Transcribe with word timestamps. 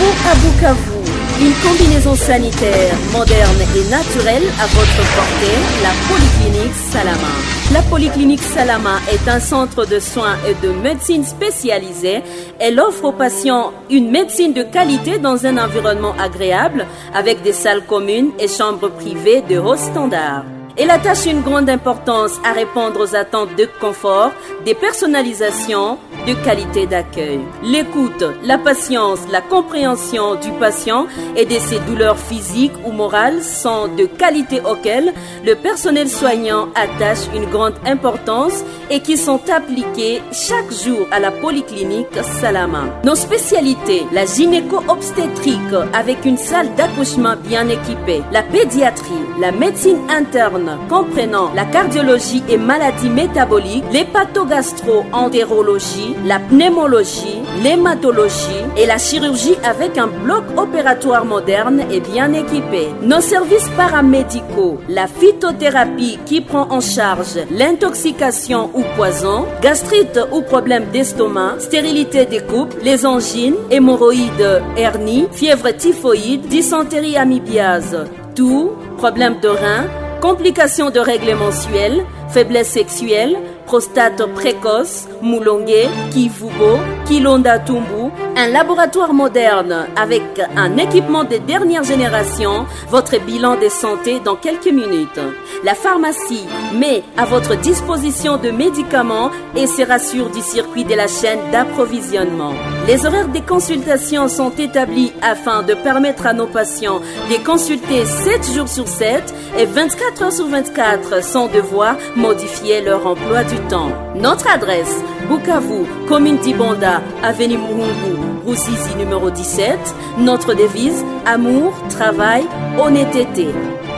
Pour 0.00 0.30
à 0.30 0.34
Bukavu, 0.34 1.10
une 1.42 1.52
combinaison 1.62 2.14
sanitaire 2.14 2.94
moderne 3.12 3.60
et 3.76 3.90
naturelle 3.90 4.44
à 4.58 4.66
votre 4.66 5.02
portée, 5.14 5.58
la 5.82 5.92
Polyclinique 6.08 6.74
Salama. 6.90 7.34
La 7.74 7.82
Polyclinique 7.82 8.40
Salama 8.40 8.98
est 9.12 9.28
un 9.28 9.40
centre 9.40 9.84
de 9.84 10.00
soins 10.00 10.38
et 10.48 10.54
de 10.66 10.72
médecine 10.72 11.22
spécialisée. 11.22 12.22
Elle 12.58 12.80
offre 12.80 13.04
aux 13.04 13.12
patients 13.12 13.72
une 13.90 14.10
médecine 14.10 14.54
de 14.54 14.62
qualité 14.62 15.18
dans 15.18 15.44
un 15.44 15.58
environnement 15.58 16.14
agréable 16.18 16.86
avec 17.14 17.42
des 17.42 17.52
salles 17.52 17.84
communes 17.84 18.30
et 18.38 18.48
chambres 18.48 18.88
privées 18.88 19.42
de 19.42 19.58
haut 19.58 19.76
standard. 19.76 20.44
Elle 20.82 20.88
attache 20.90 21.26
une 21.26 21.42
grande 21.42 21.68
importance 21.68 22.40
à 22.42 22.52
répondre 22.52 23.00
aux 23.04 23.14
attentes 23.14 23.54
de 23.54 23.68
confort, 23.82 24.32
des 24.64 24.72
personnalisations, 24.72 25.98
de 26.26 26.32
qualité 26.42 26.86
d'accueil. 26.86 27.40
L'écoute, 27.62 28.24
la 28.42 28.56
patience, 28.56 29.18
la 29.30 29.42
compréhension 29.42 30.36
du 30.36 30.50
patient 30.52 31.06
et 31.36 31.44
de 31.44 31.58
ses 31.58 31.80
douleurs 31.80 32.18
physiques 32.18 32.72
ou 32.86 32.92
morales 32.92 33.42
sont 33.42 33.88
de 33.88 34.06
qualité 34.06 34.62
auxquelles 34.62 35.12
le 35.44 35.54
personnel 35.54 36.08
soignant 36.08 36.68
attache 36.74 37.26
une 37.34 37.50
grande 37.50 37.74
importance 37.84 38.64
et 38.88 39.00
qui 39.00 39.18
sont 39.18 39.40
appliquées 39.54 40.22
chaque 40.32 40.72
jour 40.72 41.06
à 41.10 41.20
la 41.20 41.30
polyclinique 41.30 42.22
Salama. 42.40 42.84
Nos 43.04 43.16
spécialités, 43.16 44.04
la 44.12 44.24
gynéco-obstétrique 44.24 45.74
avec 45.92 46.24
une 46.24 46.38
salle 46.38 46.74
d'accouchement 46.74 47.34
bien 47.36 47.68
équipée, 47.68 48.22
la 48.32 48.42
pédiatrie, 48.42 49.26
la 49.38 49.52
médecine 49.52 49.98
interne 50.08 50.69
comprenant 50.88 51.50
la 51.54 51.64
cardiologie 51.64 52.42
et 52.48 52.56
maladies 52.56 53.10
métaboliques, 53.10 53.84
l'hépatogastro-entérologie, 53.92 56.14
la 56.24 56.38
pneumologie, 56.38 57.42
l'hématologie 57.62 58.64
et 58.76 58.86
la 58.86 58.98
chirurgie 58.98 59.56
avec 59.64 59.98
un 59.98 60.06
bloc 60.06 60.44
opératoire 60.56 61.24
moderne 61.24 61.82
et 61.90 62.00
bien 62.00 62.32
équipé. 62.32 62.88
Nos 63.02 63.20
services 63.20 63.68
paramédicaux, 63.76 64.78
la 64.88 65.06
phytothérapie 65.06 66.18
qui 66.26 66.40
prend 66.40 66.66
en 66.70 66.80
charge 66.80 67.38
l'intoxication 67.50 68.70
ou 68.74 68.82
poison, 68.96 69.46
gastrite 69.62 70.18
ou 70.32 70.42
problème 70.42 70.86
d'estomac, 70.92 71.54
stérilité 71.58 72.26
des 72.26 72.40
couples, 72.40 72.76
les 72.82 73.06
angines, 73.06 73.56
hémorroïdes, 73.70 74.62
hernie, 74.76 75.28
fièvre 75.32 75.70
typhoïde, 75.76 76.46
dysenterie 76.48 77.16
amibiase, 77.16 78.06
tout, 78.34 78.72
problème 78.96 79.40
de 79.40 79.48
rein, 79.48 79.84
complications 80.20 80.90
de 80.90 81.00
règles 81.00 81.34
mensuelles, 81.34 82.04
faiblesse 82.32 82.70
sexuelle, 82.70 83.36
prostate 83.66 84.24
précoce, 84.34 85.06
moulongué, 85.22 85.88
kivubo, 86.12 86.78
kilonda 87.06 87.58
tumbu, 87.58 88.10
un 88.36 88.48
laboratoire 88.48 89.12
moderne 89.12 89.86
avec 89.96 90.22
un 90.56 90.76
équipement 90.76 91.24
de 91.24 91.36
dernière 91.36 91.84
génération, 91.84 92.66
votre 92.88 93.18
bilan 93.24 93.56
de 93.56 93.68
santé 93.68 94.20
dans 94.24 94.36
quelques 94.36 94.72
minutes. 94.72 95.20
La 95.64 95.74
pharmacie 95.74 96.46
met 96.74 97.02
à 97.16 97.26
votre 97.26 97.56
disposition 97.56 98.36
de 98.38 98.50
médicaments 98.50 99.30
et 99.54 99.66
se 99.66 99.82
rassure 99.82 100.30
du 100.30 100.40
circuit 100.40 100.84
de 100.84 100.94
la 100.94 101.06
chaîne 101.06 101.38
d'approvisionnement. 101.52 102.54
Les 102.86 103.04
horaires 103.04 103.28
des 103.28 103.42
consultations 103.42 104.28
sont 104.28 104.50
établis 104.50 105.12
afin 105.22 105.62
de 105.62 105.74
permettre 105.74 106.26
à 106.26 106.32
nos 106.32 106.46
patients 106.46 107.00
de 107.30 107.44
consulter 107.44 108.04
7 108.04 108.52
jours 108.54 108.68
sur 108.68 108.88
7 108.88 109.34
et 109.58 109.66
24 109.66 110.22
heures 110.22 110.32
sur 110.32 110.46
24 110.46 111.22
sans 111.22 111.48
devoir 111.48 111.96
modifier 112.20 112.82
leur 112.82 113.06
emploi 113.06 113.42
du 113.44 113.56
temps. 113.68 113.90
Notre 114.14 114.48
adresse, 114.48 115.02
Bukavu, 115.28 115.86
commune 116.06 116.38
d'Ibonda, 116.38 117.00
avenue 117.22 117.58
Muhungu, 117.58 118.16
Roussisi 118.44 118.94
numéro 118.96 119.30
17. 119.30 119.78
Notre 120.18 120.54
devise, 120.54 121.04
amour, 121.26 121.72
travail, 121.88 122.44
honnêteté. 122.78 123.48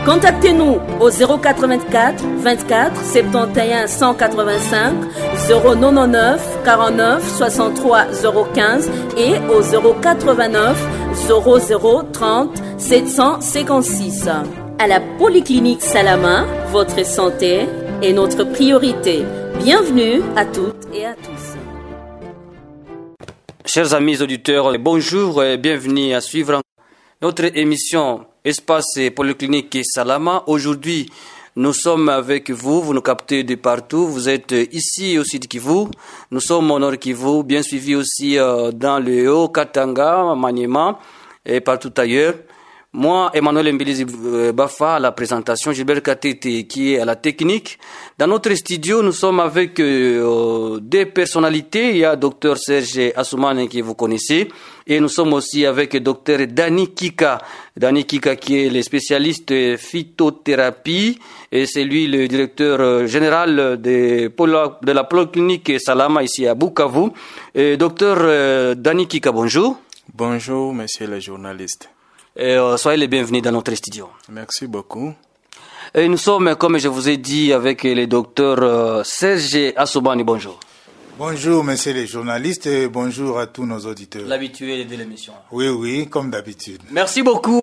Contactez-nous 0.05 0.79
au 1.01 1.11
084 1.11 2.25
24 2.39 3.05
71 3.05 3.87
185 3.87 4.93
099 5.49 6.59
49 6.65 7.37
63 7.37 8.05
015 8.55 8.91
et 9.17 9.35
au 9.49 9.63
089 10.03 10.89
00 11.15 12.03
30 12.13 12.63
756. 12.79 14.29
À 14.79 14.87
la 14.89 15.01
Polyclinique 15.19 15.83
Salama, 15.83 16.45
votre 16.73 17.07
santé 17.07 17.69
est 18.03 18.13
notre 18.13 18.43
priorité. 18.45 19.25
Bienvenue 19.63 20.23
à 20.35 20.45
toutes 20.45 20.89
et 20.93 21.07
à 21.07 21.15
tous. 21.15 21.57
Chers 23.65 23.95
amis 23.95 24.21
auditeurs, 24.21 24.77
bonjour 24.79 25.43
et 25.45 25.57
bienvenue 25.57 26.13
à 26.13 26.21
suivre 26.21 26.61
notre 27.21 27.57
émission 27.57 28.27
Espace 28.45 28.99
Polyclinique 29.15 29.79
Salama. 29.85 30.43
Aujourd'hui, 30.49 31.09
nous 31.55 31.73
sommes 31.73 32.09
avec 32.09 32.51
vous, 32.51 32.83
vous 32.83 32.93
nous 32.93 33.01
captez 33.03 33.45
de 33.45 33.55
partout, 33.55 34.09
vous 34.09 34.29
êtes 34.29 34.53
ici 34.73 35.17
au 35.17 35.23
sud 35.23 35.47
Kivu, 35.47 35.87
nous 36.33 36.41
sommes 36.41 36.73
au 36.73 36.79
nord 36.81 36.99
Kivu, 36.99 37.45
bien 37.45 37.63
suivi 37.63 37.95
aussi 37.95 38.37
euh, 38.37 38.73
dans 38.73 38.99
le 38.99 39.33
Haut 39.33 39.49
Katanga, 39.49 40.35
Maniema 40.35 40.99
et 41.47 41.61
partout 41.61 41.93
ailleurs. 41.99 42.35
Moi, 42.95 43.31
Emmanuel 43.33 43.73
Mbilizi 43.73 44.05
Bafa 44.53 44.97
à 44.97 44.99
la 44.99 45.13
présentation, 45.13 45.73
Gilbert 45.73 46.03
Katete 46.03 46.67
qui 46.69 46.93
est 46.93 47.01
à 47.01 47.07
la 47.07 47.17
technique. 47.17 47.79
Dans 48.19 48.27
notre 48.27 48.53
studio, 48.55 49.03
nous 49.03 49.13
sommes 49.13 49.41
avec 49.41 49.81
euh, 49.81 50.79
des 50.79 51.07
personnalités. 51.07 51.93
Il 51.93 51.97
y 51.97 52.05
a 52.05 52.17
Dr 52.17 52.59
Serge 52.59 53.13
Assoumane 53.17 53.67
que 53.67 53.81
vous 53.81 53.95
connaissez. 53.95 54.47
Et 54.87 55.01
nous 55.01 55.09
sommes 55.09 55.33
aussi 55.33 55.65
avec 55.65 55.97
Dr 56.03 56.47
Dani 56.49 56.93
Kika. 56.93 57.39
Dani 57.75 58.05
Kika 58.05 58.37
qui 58.37 58.67
est 58.67 58.69
le 58.69 58.83
spécialiste 58.83 59.79
phytothérapie. 59.79 61.19
Et 61.51 61.65
c'est 61.65 61.85
lui 61.85 62.07
le 62.09 62.29
directeur 62.29 63.07
général 63.07 63.81
de, 63.81 64.29
de 64.29 64.93
la 64.93 65.05
polyclinique 65.05 65.81
Salama 65.81 66.23
ici 66.23 66.47
à 66.47 66.55
Bukavu. 66.55 67.09
Et 67.55 67.79
Dr 67.79 68.75
Dani 68.77 69.09
Kika, 69.09 69.33
bonjour. 69.33 69.79
Bonjour, 70.15 70.75
monsieur 70.75 71.07
le 71.07 71.21
journaliste. 71.21 71.89
Et, 72.35 72.57
euh, 72.57 72.79
soyez 72.79 72.99
les 72.99 73.09
bienvenus 73.09 73.43
dans 73.43 73.53
notre 73.53 73.75
studio. 73.75 74.09
Merci 74.31 74.67
beaucoup. 74.67 75.13
Et 75.95 76.09
nous 76.09 76.17
sommes, 76.17 76.57
comme 76.57 76.79
je 76.79 76.89
vous 76.89 77.07
ai 77.11 77.19
dit, 77.19 77.53
avec 77.53 77.83
le 77.83 78.07
docteur 78.07 78.59
euh, 78.63 79.05
Serge 79.05 79.75
Assobani. 79.77 80.25
Bonjour. 80.25 80.59
Bonjour, 81.19 81.63
messieurs 81.63 81.93
les 81.93 82.07
journalistes, 82.07 82.67
et 82.67 82.89
bonjour 82.89 83.39
à 83.39 83.47
tous 83.47 83.67
nos 83.67 83.81
auditeurs. 83.81 84.27
L'habitué 84.27 84.87
de 84.87 84.97
l'émission. 84.97 85.35
Oui, 85.51 85.69
oui, 85.69 86.09
comme 86.09 86.31
d'habitude. 86.31 86.81
Merci 86.91 87.23
beaucoup. 87.23 87.61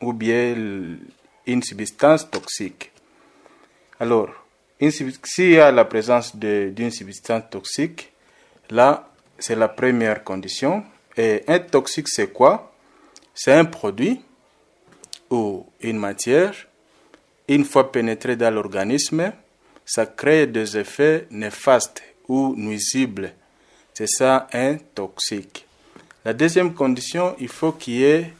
Ou 0.00 0.12
bien 0.12 0.54
une 1.46 1.62
substance 1.64 2.30
toxique. 2.30 2.92
Alors, 3.98 4.28
s'il 4.80 5.50
y 5.50 5.58
a 5.58 5.72
la 5.72 5.84
présence 5.84 6.36
d'une 6.36 6.92
substance 6.92 7.42
toxique, 7.50 8.12
là, 8.70 9.10
c'est 9.36 9.56
la 9.56 9.66
première 9.66 10.22
condition. 10.22 10.84
Et 11.16 11.42
un 11.48 11.58
toxique, 11.58 12.08
c'est 12.08 12.32
quoi? 12.32 12.72
C'est 13.36 13.52
un 13.52 13.66
produit 13.66 14.20
ou 15.30 15.66
une 15.80 15.98
matière, 15.98 16.54
une 17.48 17.64
fois 17.64 17.92
pénétré 17.92 18.34
dans 18.34 18.52
l'organisme, 18.52 19.32
ça 19.84 20.06
crée 20.06 20.46
des 20.46 20.78
effets 20.78 21.26
néfastes 21.30 22.02
ou 22.28 22.54
nuisibles. 22.56 23.34
C'est 23.92 24.08
ça 24.08 24.48
un 24.52 24.76
toxique. 24.76 25.66
La 26.24 26.32
deuxième 26.32 26.74
condition, 26.74 27.36
il 27.38 27.48
faut 27.48 27.72
qu'il 27.72 27.94
y 27.94 28.04
ait 28.04 28.32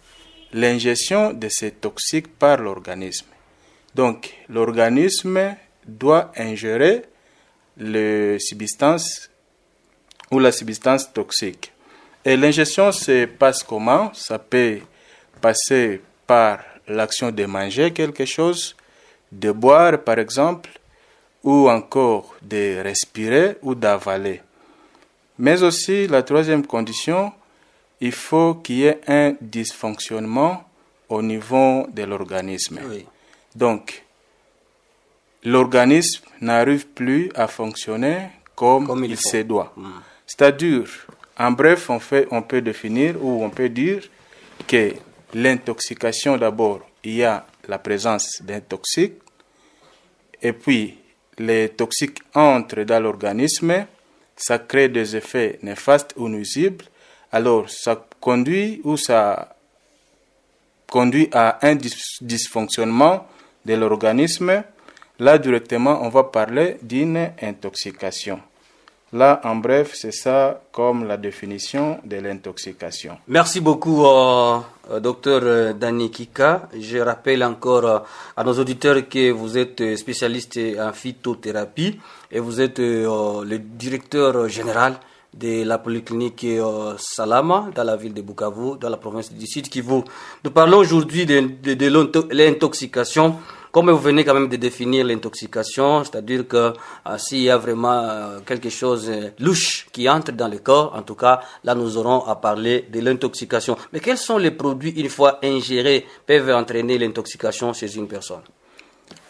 l'ingestion 0.52 1.32
de 1.32 1.48
ces 1.50 1.72
toxiques 1.72 2.36
par 2.38 2.56
l'organisme. 2.58 3.26
Donc, 3.94 4.34
l'organisme 4.48 5.54
doit 5.86 6.32
ingérer 6.36 7.02
le 7.76 8.38
substance 8.38 9.30
ou 10.30 10.38
la 10.38 10.52
substance 10.52 11.12
toxique. 11.12 11.72
Et 12.26 12.36
l'ingestion 12.36 12.90
se 12.90 13.26
passe 13.26 13.62
comment? 13.62 14.12
Ça 14.12 14.40
peut 14.40 14.80
passer 15.40 16.02
par 16.26 16.58
l'action 16.88 17.30
de 17.30 17.44
manger 17.46 17.92
quelque 17.92 18.24
chose, 18.24 18.74
de 19.30 19.52
boire 19.52 20.02
par 20.02 20.18
exemple, 20.18 20.70
ou 21.44 21.70
encore 21.70 22.34
de 22.42 22.82
respirer 22.82 23.58
ou 23.62 23.76
d'avaler. 23.76 24.42
Mais 25.38 25.62
aussi, 25.62 26.08
la 26.08 26.24
troisième 26.24 26.66
condition, 26.66 27.32
il 28.00 28.10
faut 28.10 28.56
qu'il 28.56 28.78
y 28.78 28.86
ait 28.86 29.00
un 29.06 29.36
dysfonctionnement 29.40 30.64
au 31.08 31.22
niveau 31.22 31.86
de 31.92 32.02
l'organisme. 32.02 32.80
Oui. 32.90 33.06
Donc, 33.54 34.02
l'organisme 35.44 36.24
n'arrive 36.40 36.88
plus 36.88 37.30
à 37.36 37.46
fonctionner 37.46 38.30
comme, 38.56 38.88
Comme 38.88 39.04
il 39.04 39.16
se 39.16 39.42
doit. 39.42 39.72
C'est-à-dire, 40.26 41.06
en 41.38 41.50
bref, 41.50 41.90
on, 41.90 42.42
peut 42.42 42.60
définir 42.60 43.22
ou 43.22 43.44
on 43.44 43.50
peut 43.50 43.68
dire 43.68 44.02
que 44.66 44.94
l'intoxication, 45.34 46.36
d'abord, 46.36 46.80
il 47.04 47.16
y 47.16 47.24
a 47.24 47.46
la 47.68 47.78
présence 47.78 48.40
d'un 48.42 48.60
toxique, 48.60 49.14
et 50.42 50.52
puis 50.52 50.98
les 51.38 51.68
toxiques 51.70 52.20
entrent 52.34 52.84
dans 52.84 53.02
l'organisme, 53.02 53.86
ça 54.36 54.58
crée 54.58 54.88
des 54.88 55.16
effets 55.16 55.58
néfastes 55.62 56.14
ou 56.16 56.28
nuisibles. 56.28 56.84
alors 57.32 57.68
ça 57.68 58.06
conduit 58.20 58.80
ou 58.84 58.96
ça 58.96 59.56
conduit 60.90 61.28
à 61.32 61.58
un 61.66 61.76
dysfonctionnement 62.20 63.26
de 63.64 63.74
l'organisme. 63.74 64.62
Là, 65.18 65.38
directement, 65.38 66.00
on 66.02 66.08
va 66.08 66.24
parler 66.24 66.76
d'une 66.82 67.30
intoxication. 67.42 68.40
Là, 69.16 69.40
en 69.44 69.56
bref, 69.56 69.92
c'est 69.94 70.12
ça 70.12 70.60
comme 70.70 71.06
la 71.08 71.16
définition 71.16 71.98
de 72.04 72.16
l'intoxication. 72.16 73.16
Merci 73.28 73.62
beaucoup, 73.62 74.04
euh, 74.04 74.58
euh 74.90 75.00
docteur 75.00 75.40
euh, 75.42 75.72
Dani 75.72 76.10
Kika. 76.10 76.68
Je 76.78 76.98
rappelle 76.98 77.42
encore 77.42 78.04
à 78.36 78.44
nos 78.44 78.52
auditeurs 78.52 79.08
que 79.08 79.30
vous 79.30 79.56
êtes 79.56 79.96
spécialiste 79.96 80.60
en 80.78 80.92
phytothérapie 80.92 81.98
et 82.30 82.40
vous 82.40 82.60
êtes 82.60 82.78
le 82.78 83.56
directeur 83.56 84.48
général 84.50 84.96
de 85.32 85.64
la 85.64 85.78
polyclinique 85.78 86.46
Salama 86.98 87.70
dans 87.74 87.84
la 87.84 87.96
ville 87.96 88.12
de 88.12 88.20
Bukavu, 88.20 88.76
dans 88.78 88.90
la 88.90 88.98
province 88.98 89.32
du 89.32 89.46
Sud 89.46 89.70
Kivu. 89.70 90.02
Nous 90.44 90.50
parlons 90.50 90.78
aujourd'hui 90.78 91.24
de 91.24 92.34
l'intoxication 92.34 93.36
comme 93.76 93.90
vous 93.90 93.98
venez 93.98 94.24
quand 94.24 94.32
même 94.32 94.48
de 94.48 94.56
définir 94.56 95.04
l'intoxication, 95.04 96.02
c'est-à-dire 96.02 96.48
que 96.48 96.56
euh, 96.56 97.18
s'il 97.18 97.42
y 97.42 97.50
a 97.50 97.58
vraiment 97.58 98.04
euh, 98.04 98.40
quelque 98.40 98.70
chose 98.70 99.06
de 99.06 99.32
louche 99.38 99.86
qui 99.92 100.08
entre 100.08 100.32
dans 100.32 100.48
le 100.48 100.60
corps, 100.60 100.94
en 100.96 101.02
tout 101.02 101.14
cas, 101.14 101.42
là 101.62 101.74
nous 101.74 101.98
aurons 101.98 102.24
à 102.24 102.36
parler 102.36 102.86
de 102.90 103.00
l'intoxication. 103.00 103.76
Mais 103.92 104.00
quels 104.00 104.16
sont 104.16 104.38
les 104.38 104.50
produits, 104.50 104.92
une 104.92 105.10
fois 105.10 105.40
ingérés, 105.42 106.06
peuvent 106.24 106.48
entraîner 106.48 106.96
l'intoxication 106.96 107.74
chez 107.74 107.94
une 107.96 108.08
personne? 108.08 108.40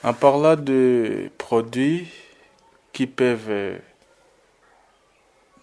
En 0.05 0.13
parlant 0.13 0.55
de 0.55 1.29
produits 1.37 2.07
qui 2.93 3.09
peuvent 3.09 3.49
euh, 3.51 3.79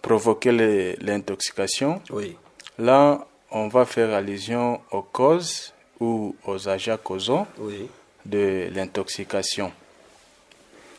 provoquer 0.02 0.52
l'intoxication, 1.00 2.02
oui. 2.10 2.36
là 2.78 3.26
on 3.50 3.68
va 3.68 3.86
faire 3.86 4.12
allusion 4.12 4.82
aux 4.92 5.00
causes 5.00 5.72
ou 6.00 6.36
aux 6.46 6.68
agents 6.68 6.98
causants. 7.02 7.46
Oui 7.58 7.88
de 8.24 8.68
l'intoxication. 8.74 9.72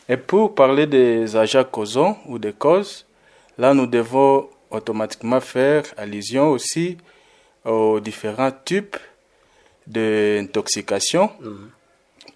Et 0.07 0.17
pour 0.17 0.53
parler 0.53 0.85
des 0.85 1.35
agents 1.35 1.63
causants 1.63 2.17
ou 2.27 2.37
des 2.37 2.53
causes, 2.53 3.05
là 3.57 3.73
nous 3.73 3.87
devons 3.87 4.49
automatiquement 4.69 5.41
faire 5.41 5.83
allusion 5.97 6.49
aussi 6.49 6.97
aux 7.63 7.99
différents 7.99 8.51
types 8.51 8.97
d'intoxication. 9.87 11.31
Mhm. 11.39 11.69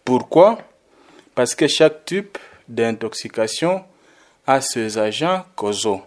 Pourquoi? 0.04 0.58
Parce 1.36 1.54
que 1.56 1.68
chaque 1.68 2.06
type 2.06 2.38
d'intoxication 2.68 3.84
a 4.46 4.62
ses 4.62 4.98
agents 4.98 5.46
causaux. 5.56 6.02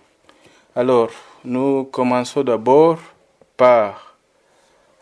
Alors, 0.75 1.11
nous 1.45 1.85
commençons 1.85 2.43
d'abord 2.43 2.99
par 3.57 4.17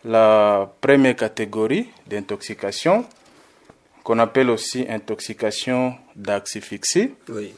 la 0.05 0.71
première 0.81 1.17
catégorie 1.17 1.89
d'intoxication, 2.07 3.05
qu'on 4.03 4.19
appelle 4.19 4.51
aussi 4.51 4.87
intoxication 4.89 5.95
d'axifixie. 6.17 7.15
Oui. 7.29 7.55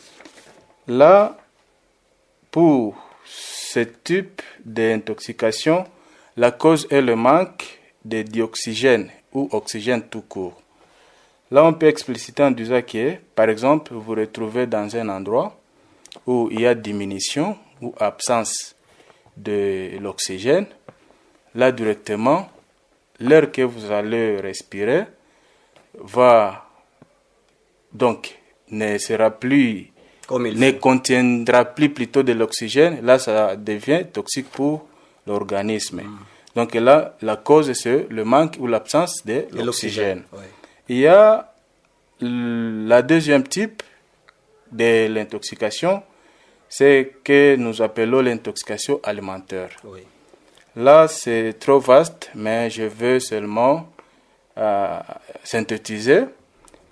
Là, 0.89 1.37
pour 2.51 2.97
ce 3.25 3.81
type 3.81 4.43
d'intoxication, 4.65 5.85
la 6.37 6.51
cause 6.51 6.87
est 6.91 7.03
le 7.03 7.17
manque 7.17 7.79
de 8.05 8.23
dioxygène 8.23 9.11
ou 9.33 9.49
oxygène 9.53 10.03
tout 10.03 10.23
court. 10.23 10.61
Là, 11.51 11.65
on 11.65 11.75
peut 11.75 11.87
expliciter 11.87 12.43
en 12.43 12.51
disant 12.51 12.81
que, 12.83 13.17
par 13.35 13.49
exemple, 13.49 13.93
vous 13.93 14.01
vous 14.01 14.15
retrouvez 14.15 14.67
dans 14.67 14.97
un 14.97 15.09
endroit 15.09 15.59
où 16.27 16.49
il 16.51 16.63
y 16.63 16.67
a 16.67 16.75
diminution 16.75 17.59
ou 17.81 17.95
absence 17.99 18.75
de 19.37 19.99
l'oxygène. 20.01 20.67
Là, 21.55 21.71
directement, 21.71 22.49
l'air 23.21 23.53
que 23.53 23.63
vous 23.63 23.91
allez 23.91 24.41
respirer 24.41 25.05
va 25.95 26.67
donc 27.93 28.39
ne 28.71 28.99
sera 28.99 29.31
plus 29.31 29.93
ne 30.31 30.71
contiendra 30.73 31.65
plus 31.65 31.91
plutôt 31.91 32.23
de 32.23 32.33
l'oxygène, 32.33 33.05
là 33.05 33.19
ça 33.19 33.57
devient 33.57 34.05
toxique 34.13 34.49
pour 34.51 34.87
l'organisme. 35.27 36.03
Mm. 36.03 36.19
Donc 36.55 36.75
là, 36.75 37.17
la 37.23 37.37
cause 37.37 37.73
c'est 37.73 38.07
le 38.11 38.25
manque 38.25 38.57
ou 38.59 38.67
l'absence 38.67 39.25
de 39.25 39.47
l'oxygène. 39.53 40.25
Il 40.89 40.99
y 40.99 41.07
a 41.07 41.53
la 42.21 43.03
deuxième 43.03 43.43
type 43.45 43.83
de 44.71 45.07
l'intoxication, 45.09 46.03
c'est 46.69 47.17
que 47.25 47.57
nous 47.57 47.83
appelons 47.83 48.21
l'intoxication 48.21 49.01
alimentaire. 49.03 49.71
Là, 50.75 51.07
c'est 51.09 51.55
trop 51.59 51.79
vaste, 51.79 52.31
mais 52.35 52.71
je 52.71 52.85
veux 52.85 53.21
seulement 53.21 53.92
synthétiser. 55.45 56.25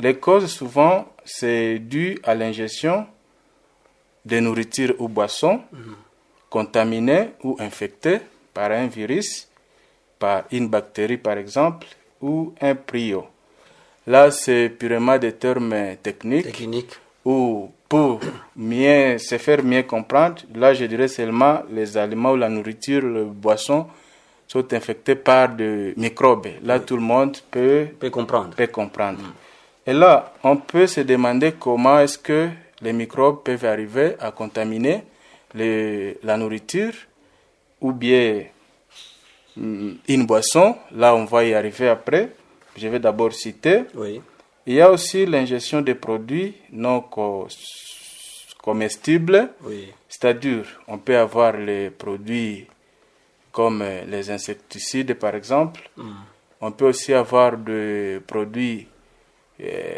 Les 0.00 0.16
causes, 0.16 0.46
souvent, 0.46 1.06
c'est 1.24 1.78
dû 1.78 2.18
à 2.24 2.34
l'ingestion 2.34 3.06
de 4.24 4.40
nourriture 4.40 4.94
ou 4.98 5.08
boissons 5.08 5.60
contaminées 6.48 7.30
ou 7.44 7.56
infectées 7.60 8.20
par 8.52 8.72
un 8.72 8.86
virus, 8.86 9.48
par 10.18 10.44
une 10.50 10.68
bactérie 10.68 11.16
par 11.16 11.38
exemple, 11.38 11.86
ou 12.20 12.54
un 12.60 12.74
prio. 12.74 13.26
Là, 14.06 14.30
c'est 14.30 14.70
purement 14.70 15.18
des 15.18 15.32
termes 15.32 15.96
techniques. 16.02 16.46
Technique. 16.46 16.92
Ou 17.24 17.70
pour 17.88 18.20
mieux 18.56 19.18
se 19.18 19.36
faire 19.38 19.62
mieux 19.62 19.82
comprendre, 19.82 20.42
là, 20.54 20.72
je 20.74 20.86
dirais 20.86 21.08
seulement 21.08 21.62
les 21.70 21.96
aliments 21.96 22.32
ou 22.32 22.36
la 22.36 22.48
nourriture, 22.48 23.02
les 23.02 23.24
boissons 23.24 23.86
sont 24.50 24.72
infectés 24.72 25.14
par 25.14 25.50
des 25.50 25.94
microbes. 25.96 26.48
Là, 26.64 26.80
tout 26.80 26.96
le 26.96 27.02
monde 27.02 27.36
peut, 27.52 27.86
peut 28.00 28.10
comprendre. 28.10 28.56
Peut 28.56 28.66
comprendre. 28.66 29.20
Mm. 29.20 29.90
Et 29.90 29.92
là, 29.92 30.34
on 30.42 30.56
peut 30.56 30.88
se 30.88 31.02
demander 31.02 31.52
comment 31.52 32.00
est-ce 32.00 32.18
que 32.18 32.48
les 32.82 32.92
microbes 32.92 33.44
peuvent 33.44 33.64
arriver 33.64 34.16
à 34.18 34.32
contaminer 34.32 35.04
les, 35.54 36.18
la 36.24 36.36
nourriture 36.36 36.92
ou 37.80 37.92
bien 37.92 38.42
mm, 39.56 39.92
une 40.08 40.26
boisson. 40.26 40.74
Là, 40.96 41.14
on 41.14 41.26
va 41.26 41.44
y 41.44 41.54
arriver 41.54 41.88
après. 41.88 42.30
Je 42.76 42.88
vais 42.88 42.98
d'abord 42.98 43.32
citer. 43.32 43.82
Oui. 43.94 44.20
Il 44.66 44.74
y 44.74 44.80
a 44.80 44.90
aussi 44.90 45.26
l'ingestion 45.26 45.80
de 45.80 45.92
produits 45.92 46.56
non 46.72 47.04
comestibles. 48.60 49.50
Oui. 49.62 49.92
C'est-à-dire, 50.08 50.64
on 50.88 50.98
peut 50.98 51.16
avoir 51.16 51.56
les 51.56 51.90
produits 51.90 52.66
comme 53.52 53.82
euh, 53.82 54.04
les 54.06 54.30
insecticides 54.30 55.14
par 55.14 55.34
exemple. 55.34 55.80
Mm. 55.96 56.10
On 56.60 56.72
peut 56.72 56.88
aussi 56.88 57.14
avoir 57.14 57.56
des 57.56 58.20
produits, 58.26 58.86
euh, 59.60 59.94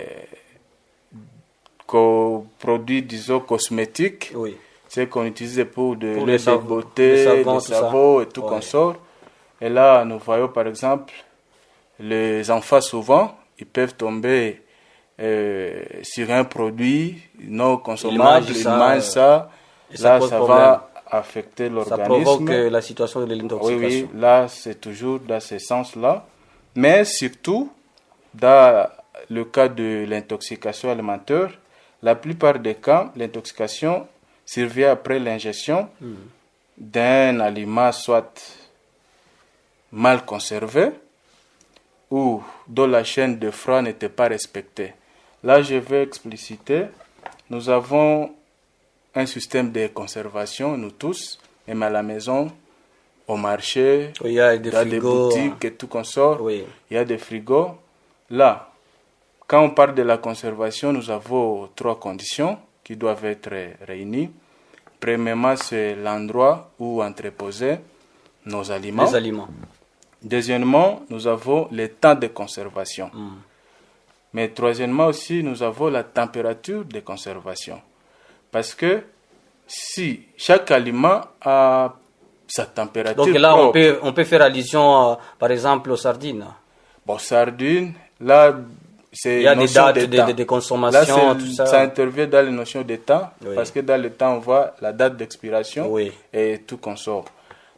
produits 2.58 3.02
disons 3.02 3.40
cosmétiques, 3.40 4.32
oui. 4.34 4.56
c'est 4.88 5.08
qu'on 5.08 5.24
utilise 5.24 5.66
pour 5.72 5.96
de 5.96 6.14
pour 6.14 6.26
de 6.26 6.56
beauté, 6.58 7.24
savon, 7.24 7.60
savon 7.60 8.20
et 8.20 8.26
tout 8.26 8.42
consort. 8.42 8.96
Et 9.60 9.68
là, 9.68 10.04
nous 10.04 10.18
voyons 10.18 10.48
par 10.48 10.66
exemple 10.68 11.12
les 11.98 12.50
enfants 12.50 12.80
souvent, 12.80 13.36
ils 13.58 13.66
peuvent 13.66 13.94
tomber 13.94 14.62
euh, 15.20 15.82
sur 16.02 16.30
un 16.30 16.44
produit 16.44 17.22
non 17.40 17.76
consommable, 17.78 18.46
ils 18.48 18.64
mangent 18.64 19.00
ça, 19.00 19.50
là 19.98 20.20
ça 20.20 20.40
va 20.40 20.91
affecter 21.12 21.68
l'organisme. 21.68 21.96
Ça 21.96 22.04
provoque 22.04 22.48
la 22.48 22.80
situation 22.80 23.20
de 23.20 23.34
l'intoxication. 23.34 23.78
Oui, 23.78 24.08
oui, 24.12 24.20
là, 24.20 24.48
c'est 24.48 24.80
toujours 24.80 25.20
dans 25.20 25.40
ce 25.40 25.58
sens-là. 25.58 26.26
Mais 26.74 27.04
surtout, 27.04 27.70
dans 28.34 28.88
le 29.28 29.44
cas 29.44 29.68
de 29.68 30.06
l'intoxication 30.08 30.90
alimentaire, 30.90 31.50
la 32.02 32.14
plupart 32.14 32.58
des 32.58 32.74
cas, 32.74 33.12
l'intoxication 33.14 34.08
survient 34.44 34.90
après 34.90 35.18
l'ingestion 35.18 35.88
hmm. 36.00 36.14
d'un 36.78 37.40
aliment 37.40 37.92
soit 37.92 38.40
mal 39.92 40.24
conservé 40.24 40.90
ou 42.10 42.42
dont 42.66 42.86
la 42.86 43.04
chaîne 43.04 43.38
de 43.38 43.50
froid 43.50 43.82
n'était 43.82 44.08
pas 44.08 44.28
respectée. 44.28 44.94
Là, 45.44 45.62
je 45.62 45.74
vais 45.76 46.02
expliciter. 46.02 46.86
Nous 47.50 47.68
avons 47.68 48.32
un 49.14 49.26
système 49.26 49.72
de 49.72 49.88
conservation, 49.88 50.76
nous 50.76 50.90
tous, 50.90 51.38
même 51.68 51.82
à 51.82 51.90
la 51.90 52.02
maison, 52.02 52.50
au 53.28 53.36
marché, 53.36 54.12
il 54.24 54.32
y 54.32 54.40
a 54.40 54.56
des, 54.56 54.70
des 54.84 55.00
boutiques 55.00 55.64
et 55.64 55.72
tout 55.74 55.86
consort, 55.86 56.40
oui. 56.42 56.64
il 56.90 56.94
y 56.94 56.98
a 56.98 57.04
des 57.04 57.18
frigos. 57.18 57.70
Là, 58.30 58.70
quand 59.46 59.62
on 59.62 59.70
parle 59.70 59.94
de 59.94 60.02
la 60.02 60.18
conservation, 60.18 60.92
nous 60.92 61.10
avons 61.10 61.68
trois 61.76 61.98
conditions 61.98 62.58
qui 62.82 62.96
doivent 62.96 63.24
être 63.26 63.52
réunies. 63.86 64.30
Premièrement, 64.98 65.56
c'est 65.56 65.94
l'endroit 65.94 66.70
où 66.78 67.02
entreposer 67.02 67.78
nos 68.46 68.70
aliments. 68.70 69.04
Les 69.04 69.14
aliments. 69.14 69.48
Deuxièmement, 70.22 71.02
nous 71.10 71.26
avons 71.26 71.68
le 71.72 71.88
temps 71.88 72.14
de 72.14 72.28
conservation. 72.28 73.10
Mm. 73.12 73.30
Mais 74.34 74.48
troisièmement 74.48 75.06
aussi, 75.06 75.42
nous 75.42 75.62
avons 75.62 75.88
la 75.88 76.04
température 76.04 76.84
de 76.84 77.00
conservation. 77.00 77.80
Parce 78.52 78.74
que 78.74 79.02
si 79.66 80.20
chaque 80.36 80.70
aliment 80.70 81.22
a 81.40 81.94
sa 82.46 82.66
température. 82.66 83.24
Donc 83.24 83.34
là, 83.34 83.56
on 83.56 83.72
peut, 83.72 83.98
on 84.02 84.12
peut 84.12 84.24
faire 84.24 84.42
allusion, 84.42 85.16
par 85.38 85.50
exemple, 85.50 85.90
aux 85.90 85.96
sardines. 85.96 86.44
Bon, 87.06 87.16
sardines, 87.16 87.94
là, 88.20 88.54
c'est 89.10 89.36
Il 89.38 89.42
y 89.42 89.48
a 89.48 89.54
des 89.54 89.66
dates 89.66 89.98
de, 89.98 90.32
de, 90.32 90.44
consommation, 90.44 91.28
là, 91.28 91.34
tout 91.34 91.50
ça. 91.52 91.64
Ça 91.66 91.80
intervient 91.80 92.26
dans 92.26 92.44
les 92.44 92.52
notions 92.52 92.82
de 92.82 92.96
temps, 92.96 93.30
Oui. 93.44 93.54
parce 93.54 93.70
que 93.70 93.80
dans 93.80 94.00
le 94.00 94.10
temps, 94.10 94.34
on 94.34 94.38
voit 94.38 94.74
la 94.82 94.92
date 94.92 95.16
d'expiration 95.16 95.90
Oui. 95.90 96.12
et 96.32 96.58
tout 96.66 96.76
qu'on 96.76 96.96
sort. 96.96 97.24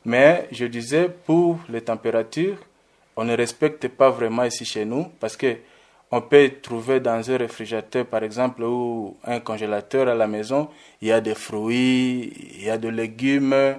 Mais 0.04 0.48
je 0.50 0.66
disais, 0.66 1.08
pour 1.08 1.58
les 1.68 1.80
températures, 1.80 2.56
on 3.16 3.24
ne 3.24 3.36
respecte 3.36 3.86
pas 3.88 4.10
vraiment 4.10 4.42
ici 4.44 4.64
chez 4.64 4.84
nous, 4.84 5.06
parce 5.20 5.36
que 5.36 5.56
on 6.16 6.20
peut 6.20 6.48
trouver 6.62 7.00
dans 7.00 7.28
un 7.30 7.36
réfrigérateur, 7.36 8.04
par 8.06 8.22
exemple, 8.22 8.62
ou 8.62 9.16
un 9.24 9.40
congélateur 9.40 10.06
à 10.08 10.14
la 10.14 10.26
maison, 10.26 10.68
il 11.02 11.08
y 11.08 11.12
a 11.12 11.20
des 11.20 11.34
fruits, 11.34 12.32
il 12.58 12.64
y 12.64 12.70
a 12.70 12.78
des 12.78 12.90
légumes, 12.90 13.76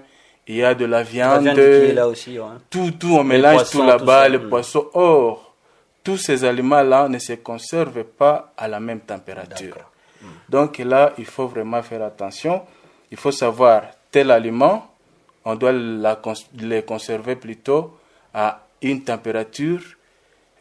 il 0.47 0.55
y 0.57 0.63
a 0.63 0.75
de 0.75 0.85
la 0.85 0.97
La 0.97 1.03
viande, 1.03 1.43
viande 1.43 1.55
qui 1.55 1.61
est 1.61 1.93
là 1.93 2.07
aussi. 2.07 2.37
hein. 2.37 2.57
tout, 2.69 2.91
tout, 2.99 3.15
on 3.19 3.23
mélange 3.23 3.55
poissons, 3.55 3.79
tout 3.79 3.85
là-bas, 3.85 4.27
les 4.29 4.37
mm. 4.39 4.49
poissons. 4.49 4.85
Or, 4.93 5.53
tous 6.03 6.17
ces 6.17 6.43
aliments-là 6.43 7.07
ne 7.07 7.19
se 7.19 7.33
conservent 7.33 8.03
pas 8.03 8.53
à 8.57 8.67
la 8.67 8.79
même 8.79 8.99
température. 8.99 9.77
Donc 10.49 10.77
là, 10.79 11.13
il 11.17 11.25
faut 11.25 11.47
vraiment 11.47 11.81
faire 11.83 12.03
attention. 12.03 12.61
Il 13.11 13.17
faut 13.17 13.31
savoir 13.31 13.83
tel 14.11 14.29
aliment, 14.31 14.87
on 15.45 15.55
doit 15.55 15.71
la 15.71 16.15
cons- 16.17 16.33
les 16.59 16.81
conserver 16.83 17.35
plutôt 17.35 17.97
à 18.33 18.61
une 18.81 19.03
température. 19.03 19.81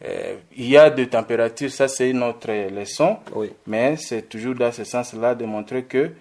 Euh, 0.05 0.35
il 0.55 0.67
y 0.69 0.77
a 0.77 0.89
des 0.89 1.07
températures, 1.07 1.71
ça 1.71 1.87
c'est 1.87 2.09
une 2.09 2.21
autre 2.23 2.51
leçon, 2.69 3.17
Oui. 3.33 3.51
mais 3.67 3.97
c'est 3.97 4.29
toujours 4.29 4.55
dans 4.55 4.71
ce 4.71 4.83
sens-là 4.83 5.33
de 5.35 5.45
montrer 5.45 5.83
que 5.85 6.11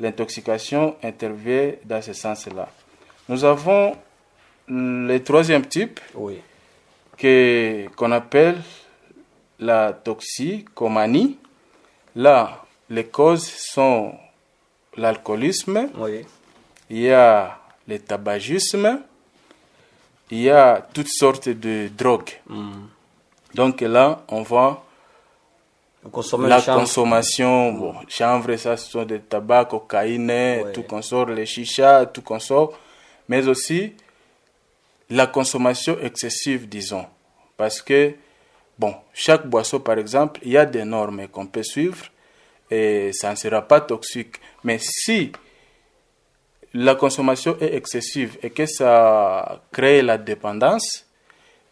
l'intoxication 0.00 0.96
intervient 1.02 1.72
dans 1.84 2.02
ce 2.02 2.12
sens-là. 2.12 2.68
Nous 3.28 3.44
avons 3.44 3.96
le 4.68 5.18
troisième 5.18 5.66
type 5.66 6.00
Oui. 6.14 6.40
que- 7.16 7.86
qu'on 7.96 8.10
appelle 8.12 8.56
la 9.58 9.92
toxicomanie. 9.92 11.38
Là, 12.16 12.64
les 12.88 13.04
causes 13.04 13.46
sont 13.46 14.14
l'alcoolisme, 14.96 15.88
Oui. 15.98 16.24
il 16.88 16.98
y 17.02 17.10
a 17.10 17.58
le 17.86 17.98
tabagisme, 17.98 19.00
il 20.30 20.40
y 20.42 20.50
a 20.50 20.84
toutes 20.92 21.08
sortes 21.10 21.48
de 21.48 21.88
drogues. 21.88 22.30
Mm. 22.48 22.70
Donc 23.54 23.80
là, 23.80 24.22
on 24.28 24.42
voit 24.42 24.84
la 26.02 26.62
consommation, 26.62 27.72
bon, 27.72 27.94
chanvre, 28.08 28.56
ça, 28.56 28.76
ce 28.76 28.90
sont 28.90 29.04
des 29.04 29.20
tabacs, 29.20 29.68
cocaïne, 29.68 30.72
tout 30.72 30.82
qu'on 30.84 31.02
sort, 31.02 31.26
les 31.26 31.46
chichas, 31.46 32.06
tout 32.06 32.22
qu'on 32.22 32.38
sort, 32.38 32.78
mais 33.28 33.46
aussi 33.46 33.94
la 35.10 35.26
consommation 35.26 35.98
excessive, 36.00 36.68
disons. 36.68 37.04
Parce 37.56 37.82
que, 37.82 38.14
bon, 38.78 38.94
chaque 39.12 39.46
boisson, 39.46 39.80
par 39.80 39.98
exemple, 39.98 40.40
il 40.42 40.52
y 40.52 40.56
a 40.56 40.64
des 40.64 40.84
normes 40.84 41.28
qu'on 41.28 41.46
peut 41.46 41.62
suivre 41.62 42.06
et 42.70 43.10
ça 43.12 43.30
ne 43.32 43.36
sera 43.36 43.60
pas 43.60 43.80
toxique. 43.80 44.36
Mais 44.64 44.78
si 44.80 45.32
la 46.72 46.94
consommation 46.94 47.58
est 47.60 47.74
excessive 47.74 48.38
et 48.42 48.50
que 48.50 48.64
ça 48.64 49.60
crée 49.72 50.00
la 50.00 50.16
dépendance, 50.16 51.04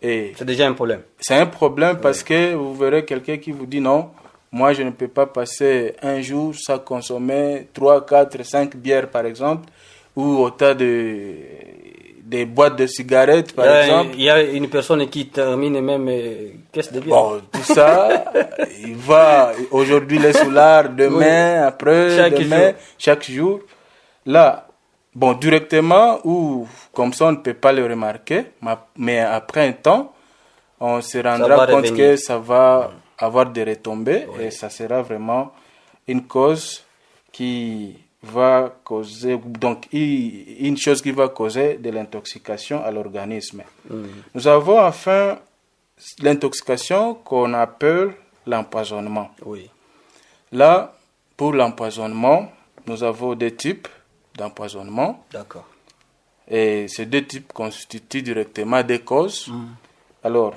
C'est 0.00 0.44
déjà 0.44 0.66
un 0.66 0.72
problème. 0.74 1.02
c'est 1.20 1.34
un 1.34 1.46
problème 1.46 1.98
parce 2.00 2.22
que 2.22 2.54
vous 2.54 2.74
verrez 2.74 3.04
quelqu'un 3.04 3.36
qui 3.38 3.50
vous 3.50 3.66
dit 3.66 3.80
non, 3.80 4.10
moi 4.52 4.72
je 4.72 4.82
ne 4.82 4.90
peux 4.90 5.08
pas 5.08 5.26
passer 5.26 5.94
un 6.02 6.20
jour 6.20 6.54
sans 6.54 6.78
consommer 6.78 7.68
3, 7.74 8.06
4, 8.06 8.44
5 8.44 8.76
bières 8.76 9.08
par 9.10 9.26
exemple, 9.26 9.68
ou 10.14 10.38
autant 10.38 10.74
de 10.74 11.34
des 12.28 12.44
boîtes 12.44 12.76
de 12.76 12.86
cigarettes 12.86 13.54
par 13.54 13.64
il, 13.64 13.68
y 13.70 13.72
a, 13.72 13.84
exemple. 13.86 14.10
il 14.18 14.22
y 14.22 14.30
a 14.30 14.42
une 14.42 14.68
personne 14.68 15.08
qui 15.08 15.28
termine 15.28 15.80
même 15.80 16.06
euh, 16.08 16.50
caisse 16.70 16.92
de 16.92 17.00
bière. 17.00 17.16
Bon, 17.16 17.40
tout 17.50 17.62
ça, 17.62 18.24
il 18.84 18.94
va 18.96 19.52
aujourd'hui 19.70 20.18
les 20.18 20.34
soulards, 20.34 20.90
demain, 20.90 21.62
après, 21.66 22.14
Chaque 22.16 22.34
demain, 22.38 22.66
jour. 22.66 22.74
chaque 22.98 23.30
jour. 23.30 23.60
Là, 24.26 24.67
bon, 25.20 25.32
directement 25.34 26.20
ou 26.24 26.66
comme 26.92 27.12
ça, 27.12 27.26
on 27.26 27.32
ne 27.32 27.36
peut 27.46 27.54
pas 27.54 27.72
le 27.72 27.84
remarquer, 27.86 28.40
ma- 28.60 28.86
mais 28.96 29.18
après 29.20 29.66
un 29.68 29.72
temps, 29.72 30.12
on 30.80 31.00
se 31.00 31.18
rendra 31.18 31.66
compte 31.66 31.86
revenir. 31.86 31.96
que 31.96 32.16
ça 32.16 32.38
va 32.38 32.90
avoir 33.18 33.46
des 33.46 33.64
retombées 33.64 34.26
et 34.40 34.50
ça 34.50 34.68
sera 34.70 35.02
vraiment 35.02 35.52
une 36.06 36.22
cause 36.26 36.84
qui 37.32 37.96
va 38.22 38.72
causer, 38.84 39.36
donc 39.44 39.86
une 39.92 40.76
chose 40.76 41.00
qui 41.02 41.10
va 41.12 41.28
causer 41.28 41.68
de 41.84 41.90
l'intoxication 41.90 42.82
à 42.84 42.90
l'organisme. 42.90 43.62
Nous 44.34 44.46
avons 44.48 44.78
enfin 44.80 45.38
l'intoxication 46.22 47.14
qu'on 47.14 47.54
appelle 47.54 48.12
l'empoisonnement. 48.46 49.30
Oui. 49.44 49.68
Là, 50.52 50.94
pour 51.36 51.52
l'empoisonnement, 51.52 52.50
nous 52.86 53.02
avons 53.04 53.34
deux 53.34 53.50
types 53.50 53.88
d'empoisonnement. 54.38 55.22
D'accord. 55.30 55.66
Et 56.48 56.88
ces 56.88 57.04
deux 57.04 57.26
types 57.26 57.52
constituent 57.52 58.22
directement 58.22 58.82
des 58.82 59.00
causes. 59.00 59.52
Alors, 60.24 60.54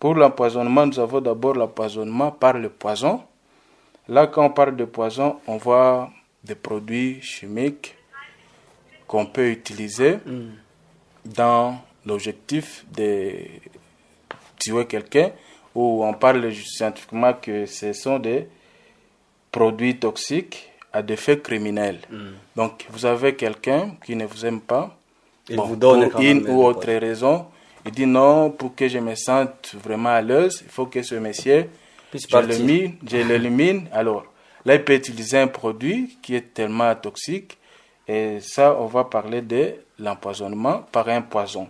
pour 0.00 0.14
l'empoisonnement, 0.14 0.86
nous 0.86 0.98
avons 0.98 1.20
d'abord 1.20 1.54
l'empoisonnement 1.54 2.32
par 2.32 2.54
le 2.54 2.68
poison. 2.68 3.22
Là, 4.08 4.26
quand 4.26 4.44
on 4.44 4.50
parle 4.50 4.76
de 4.76 4.84
poison, 4.84 5.38
on 5.46 5.56
voit 5.56 6.10
des 6.42 6.56
produits 6.56 7.22
chimiques 7.22 7.94
qu'on 9.06 9.26
peut 9.26 9.50
utiliser 9.50 10.18
dans 11.24 11.78
l'objectif 12.04 12.84
de 12.92 13.34
tuer 14.58 14.86
quelqu'un, 14.86 15.30
ou 15.74 16.04
on 16.04 16.12
parle 16.14 16.52
scientifiquement 16.54 17.32
que 17.34 17.66
ce 17.66 17.92
sont 17.92 18.18
des 18.18 18.48
produits 19.50 19.98
toxiques 19.98 20.70
à 20.94 21.02
des 21.02 21.16
faits 21.16 21.42
criminels. 21.42 21.98
Donc, 22.54 22.86
vous 22.90 23.04
avez 23.04 23.34
quelqu'un 23.34 23.96
qui 24.06 24.14
ne 24.14 24.24
vous 24.24 24.46
aime 24.46 24.60
pas, 24.60 24.96
Il 25.48 25.56
Bon, 25.56 25.64
vous 25.64 25.76
donne 25.76 26.08
pour 26.08 26.20
une 26.20 26.48
ou 26.48 26.64
autre 26.64 26.86
raison, 26.86 27.46
il 27.84 27.92
dit 27.92 28.06
non, 28.06 28.50
pour 28.50 28.74
que 28.74 28.88
je 28.88 28.98
me 28.98 29.14
sente 29.14 29.74
vraiment 29.82 30.10
à 30.10 30.22
l'aise, 30.22 30.62
il 30.64 30.70
faut 30.70 30.86
que 30.86 31.02
ce 31.02 31.16
monsieur, 31.16 31.68
je 32.14 32.38
l'élimine, 32.38 32.94
je 33.06 33.16
l'élimine. 33.28 33.88
Alors, 33.92 34.24
là, 34.64 34.76
il 34.76 34.84
peut 34.84 34.94
utiliser 34.94 35.38
un 35.38 35.48
produit 35.48 36.16
qui 36.22 36.36
est 36.36 36.54
tellement 36.54 36.94
toxique, 36.94 37.58
et 38.06 38.38
ça, 38.40 38.76
on 38.78 38.86
va 38.86 39.04
parler 39.04 39.42
de 39.42 39.74
l'empoisonnement 39.98 40.86
par 40.92 41.08
un 41.08 41.22
poison. 41.22 41.68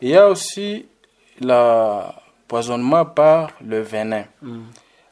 Il 0.00 0.08
y 0.10 0.16
a 0.16 0.28
aussi 0.28 0.86
l'empoisonnement 1.40 3.04
par 3.06 3.50
le 3.64 3.80
venin. 3.80 4.24
Mm. 4.40 4.60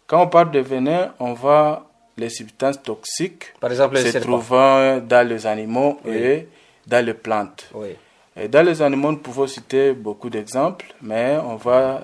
Quand 0.06 0.22
on 0.22 0.28
parle 0.28 0.52
de 0.52 0.60
venin, 0.60 1.14
on 1.18 1.32
voit 1.32 1.89
les 2.20 2.28
substances 2.30 2.80
toxiques 2.82 3.44
Par 3.60 3.70
exemple, 3.70 3.96
se 3.98 4.18
trouvant 4.18 4.98
dans 4.98 5.26
les 5.26 5.46
animaux 5.46 5.98
et 6.06 6.46
dans 6.86 7.04
les 7.04 7.14
plantes. 7.14 7.68
Oui. 7.74 7.90
Et 8.36 8.48
dans 8.48 8.64
les 8.64 8.80
animaux, 8.82 9.10
nous 9.10 9.18
pouvons 9.18 9.46
citer 9.46 9.92
beaucoup 9.92 10.30
d'exemples, 10.30 10.86
mais 11.02 11.36
on 11.44 11.56
voit 11.56 12.02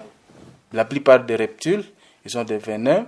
la 0.73 0.85
plupart 0.85 1.25
des 1.25 1.37
reptiles, 1.37 1.85
ils 2.25 2.37
ont 2.37 2.45
des 2.45 2.59
venins. 2.59 3.07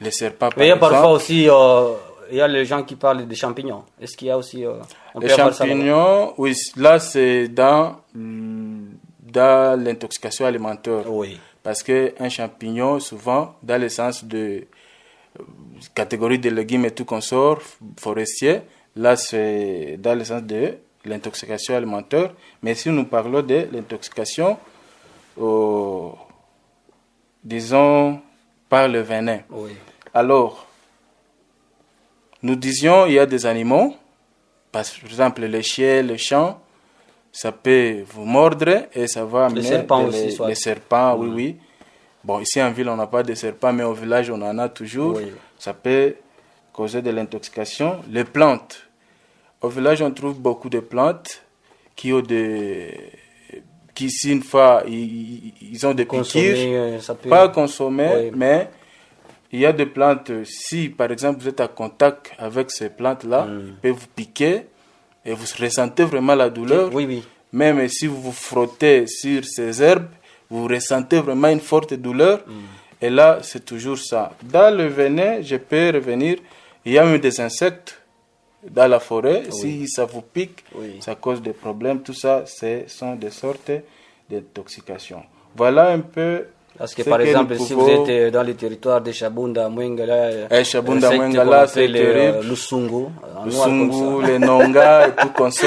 Les 0.00 0.12
serpents, 0.12 0.48
par 0.50 0.58
Mais 0.58 0.66
il 0.66 0.68
y 0.68 0.70
a 0.70 0.76
exemple. 0.76 0.92
parfois 0.92 1.10
aussi, 1.10 1.48
euh, 1.50 1.94
il 2.30 2.36
y 2.36 2.40
a 2.40 2.46
les 2.46 2.64
gens 2.64 2.84
qui 2.84 2.94
parlent 2.94 3.26
des 3.26 3.34
champignons. 3.34 3.82
Est-ce 4.00 4.16
qu'il 4.16 4.28
y 4.28 4.30
a 4.30 4.38
aussi. 4.38 4.64
euh, 4.64 4.74
les 5.20 5.28
champignons, 5.28 6.34
oui, 6.38 6.54
là 6.76 7.00
c'est 7.00 7.48
dans, 7.48 7.96
dans 8.14 9.80
l'intoxication 9.84 10.46
alimentaire. 10.46 11.02
Oui. 11.10 11.40
Parce 11.64 11.82
qu'un 11.82 12.28
champignon, 12.28 13.00
souvent, 13.00 13.56
dans 13.62 13.80
le 13.80 13.88
sens 13.88 14.24
de 14.24 14.66
catégorie 15.94 16.38
de 16.38 16.50
légumes 16.50 16.84
et 16.86 16.90
tout 16.90 17.04
consort, 17.04 17.60
forestier, 17.98 18.62
là 18.96 19.16
c'est 19.16 19.96
dans 19.98 20.14
le 20.16 20.24
sens 20.24 20.42
de 20.42 20.74
l'intoxication 21.04 21.74
alimentaire. 21.76 22.34
Mais 22.62 22.74
si 22.74 22.90
nous 22.90 23.04
parlons 23.04 23.42
de 23.42 23.68
l'intoxication, 23.72 24.58
euh, 25.40 26.08
disons, 27.42 28.20
par 28.68 28.88
le 28.88 29.00
venin. 29.00 29.40
Oui. 29.50 29.70
Alors, 30.12 30.66
nous 32.42 32.56
disions, 32.56 33.06
il 33.06 33.14
y 33.14 33.18
a 33.18 33.26
des 33.26 33.46
animaux, 33.46 33.94
par 34.72 34.84
exemple 35.04 35.42
les 35.42 35.62
chiens, 35.62 36.02
les 36.02 36.18
chants, 36.18 36.60
ça 37.32 37.52
peut 37.52 38.02
vous 38.08 38.24
mordre 38.24 38.88
et 38.94 39.06
ça 39.06 39.24
va 39.24 39.46
amener 39.46 39.62
serpents 39.62 40.00
des- 40.02 40.08
aussi, 40.08 40.24
les, 40.24 40.30
soit. 40.32 40.48
les 40.48 40.54
serpents, 40.54 41.16
oui, 41.16 41.28
oui. 41.34 41.56
Bon, 42.28 42.40
ici 42.40 42.60
en 42.62 42.70
ville, 42.70 42.90
on 42.90 42.96
n'a 42.96 43.06
pas 43.06 43.22
de 43.22 43.32
serpents, 43.34 43.72
mais 43.72 43.84
au 43.84 43.94
village, 43.94 44.28
on 44.30 44.42
en 44.42 44.58
a 44.58 44.68
toujours. 44.68 45.16
Oui. 45.16 45.32
Ça 45.58 45.72
peut 45.72 46.14
causer 46.74 47.00
de 47.00 47.10
l'intoxication. 47.10 48.00
Les 48.10 48.24
plantes. 48.24 48.82
Au 49.62 49.68
village, 49.70 50.02
on 50.02 50.10
trouve 50.10 50.38
beaucoup 50.38 50.68
de 50.68 50.80
plantes 50.80 51.42
qui 51.96 52.12
ont 52.12 52.20
des... 52.20 52.92
qui, 53.94 54.10
si 54.10 54.30
une 54.30 54.42
fois, 54.42 54.82
ils, 54.86 55.86
ont 55.86 55.94
des 55.94 56.04
Consommer, 56.04 56.52
piqûres, 56.52 56.68
euh, 56.74 57.00
ça 57.00 57.14
peut. 57.14 57.30
pas 57.30 57.48
consommer, 57.48 58.10
Oui. 58.14 58.30
mais 58.36 58.68
il 59.50 59.60
y 59.60 59.64
a 59.66 59.72
des 59.72 59.86
plantes, 59.86 60.30
si 60.44 60.90
par 60.90 61.10
exemple 61.10 61.40
vous 61.40 61.48
êtes 61.48 61.62
en 61.62 61.68
contact 61.68 62.32
avec 62.38 62.70
ces 62.70 62.90
plantes-là, 62.90 63.46
Mm. 63.46 63.62
ils 63.68 63.74
peuvent 63.80 63.92
vous 64.02 64.06
piquer 64.14 64.66
et 65.24 65.32
vous 65.32 65.46
ressentez 65.58 66.04
vraiment 66.04 66.34
la 66.34 66.50
douleur. 66.50 66.90
Oui, 66.92 67.06
oui. 67.08 67.24
Même 67.54 67.88
si 67.88 68.06
vous 68.06 68.20
vous 68.20 68.32
frottez 68.32 69.06
sur 69.06 69.42
ces 69.46 69.82
herbes, 69.82 70.08
vous 70.50 70.66
ressentez 70.66 71.20
vraiment 71.20 71.48
une 71.48 71.60
forte 71.60 71.94
douleur. 71.94 72.38
Mm. 72.46 72.52
Et 73.00 73.10
là, 73.10 73.38
c'est 73.42 73.64
toujours 73.64 73.98
ça. 73.98 74.32
Dans 74.42 74.76
le 74.76 74.86
venin, 74.88 75.40
je 75.42 75.56
peux 75.56 75.90
revenir, 75.94 76.38
il 76.84 76.92
y 76.92 76.98
a 76.98 77.04
même 77.04 77.18
des 77.20 77.40
insectes 77.40 78.00
dans 78.68 78.88
la 78.88 78.98
forêt. 78.98 79.44
Si 79.50 79.86
ça 79.88 80.04
vous 80.04 80.22
pique, 80.22 80.64
Oui. 80.74 80.96
ça 81.00 81.14
cause 81.14 81.40
des 81.40 81.52
problèmes. 81.52 82.02
Tout 82.02 82.12
ça, 82.14 82.44
ce 82.46 82.82
sont 82.88 83.14
des 83.14 83.30
sortes 83.30 83.70
d'intoxication. 84.28 85.22
Voilà 85.56 85.88
un 85.90 86.00
peu. 86.00 86.46
Parce 86.78 86.94
que 86.94 87.02
par 87.02 87.20
exemple, 87.20 87.56
si 87.58 87.72
vous 87.74 87.88
êtes 87.88 88.08
euh, 88.08 88.30
dans 88.30 88.44
le 88.44 88.54
territoire 88.54 89.00
de 89.00 89.10
Chabunda, 89.10 89.68
Mwenga, 89.68 90.06
là, 90.06 90.30
Eh, 90.50 90.62
Chabunda, 90.62 91.08
euh, 91.08 91.10
secte 91.10 91.20
Mwenga, 91.22 91.44
qu'on 91.44 91.50
là, 91.50 91.60
appelle, 91.62 91.90
c'est 91.92 91.92
terrible. 91.92 92.36
euh, 92.36 92.42
Lusungu, 92.48 92.94
en 92.94 93.44
le 93.44 93.50
noir 93.50 93.64
comme 93.66 93.90
Sungu, 93.92 94.20
ça. 94.22 94.26
les 94.32 94.38
Nonga 94.38 95.08
et 95.08 95.10
tout 95.12 95.50
ça. 95.50 95.66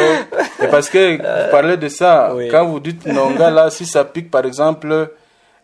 Et 0.63 0.67
parce 0.67 0.89
que 0.89 1.17
vous 1.17 1.23
parlez 1.51 1.75
de 1.77 1.89
ça, 1.89 2.33
oui. 2.33 2.47
quand 2.49 2.65
vous 2.65 2.79
dites 2.79 3.05
Nonga, 3.05 3.49
là, 3.49 3.69
si 3.69 3.85
ça 3.85 4.05
pique 4.05 4.31
par 4.31 4.45
exemple 4.45 5.11